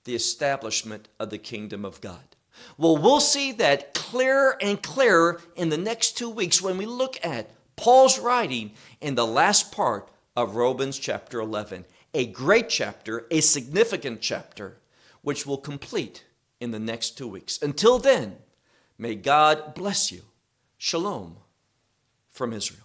The 0.05 0.15
establishment 0.15 1.09
of 1.19 1.31
the 1.31 1.39
kingdom 1.39 1.85
of 1.85 2.01
God. 2.01 2.37
Well, 2.77 2.97
we'll 2.97 3.21
see 3.21 3.53
that 3.53 3.95
clearer 3.95 4.57
and 4.61 4.83
clearer 4.83 5.41
in 5.57 5.69
the 5.69 5.77
next 5.77 6.17
two 6.17 6.31
weeks 6.31 6.63
when 6.63 6.79
we 6.79 6.87
look 6.87 7.19
at 7.25 7.51
Paul's 7.77 8.19
writing 8.19 8.73
in 9.01 9.15
the 9.15 9.27
last 9.27 9.71
part 9.71 10.09
of 10.35 10.57
Romans 10.57 10.99
chapter 10.99 11.41
11 11.41 11.85
a 12.15 12.27
great 12.27 12.69
chapter, 12.69 13.27
a 13.31 13.41
significant 13.41 14.21
chapter, 14.21 14.79
which 15.23 15.47
will 15.47 15.59
complete 15.59 16.25
in 16.61 16.71
the 16.71 16.79
next 16.79 17.19
two 17.19 17.29
weeks. 17.29 17.61
Until 17.61 17.99
then, 17.99 18.37
may 18.97 19.15
God 19.15 19.75
bless 19.75 20.11
you. 20.11 20.23
Shalom 20.79 21.37
from 22.31 22.53
Israel. 22.53 22.85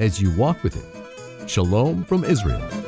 as 0.00 0.20
you 0.20 0.30
walk 0.32 0.62
with 0.64 0.74
Him. 0.74 1.46
Shalom 1.46 2.04
from 2.04 2.24
Israel. 2.24 2.79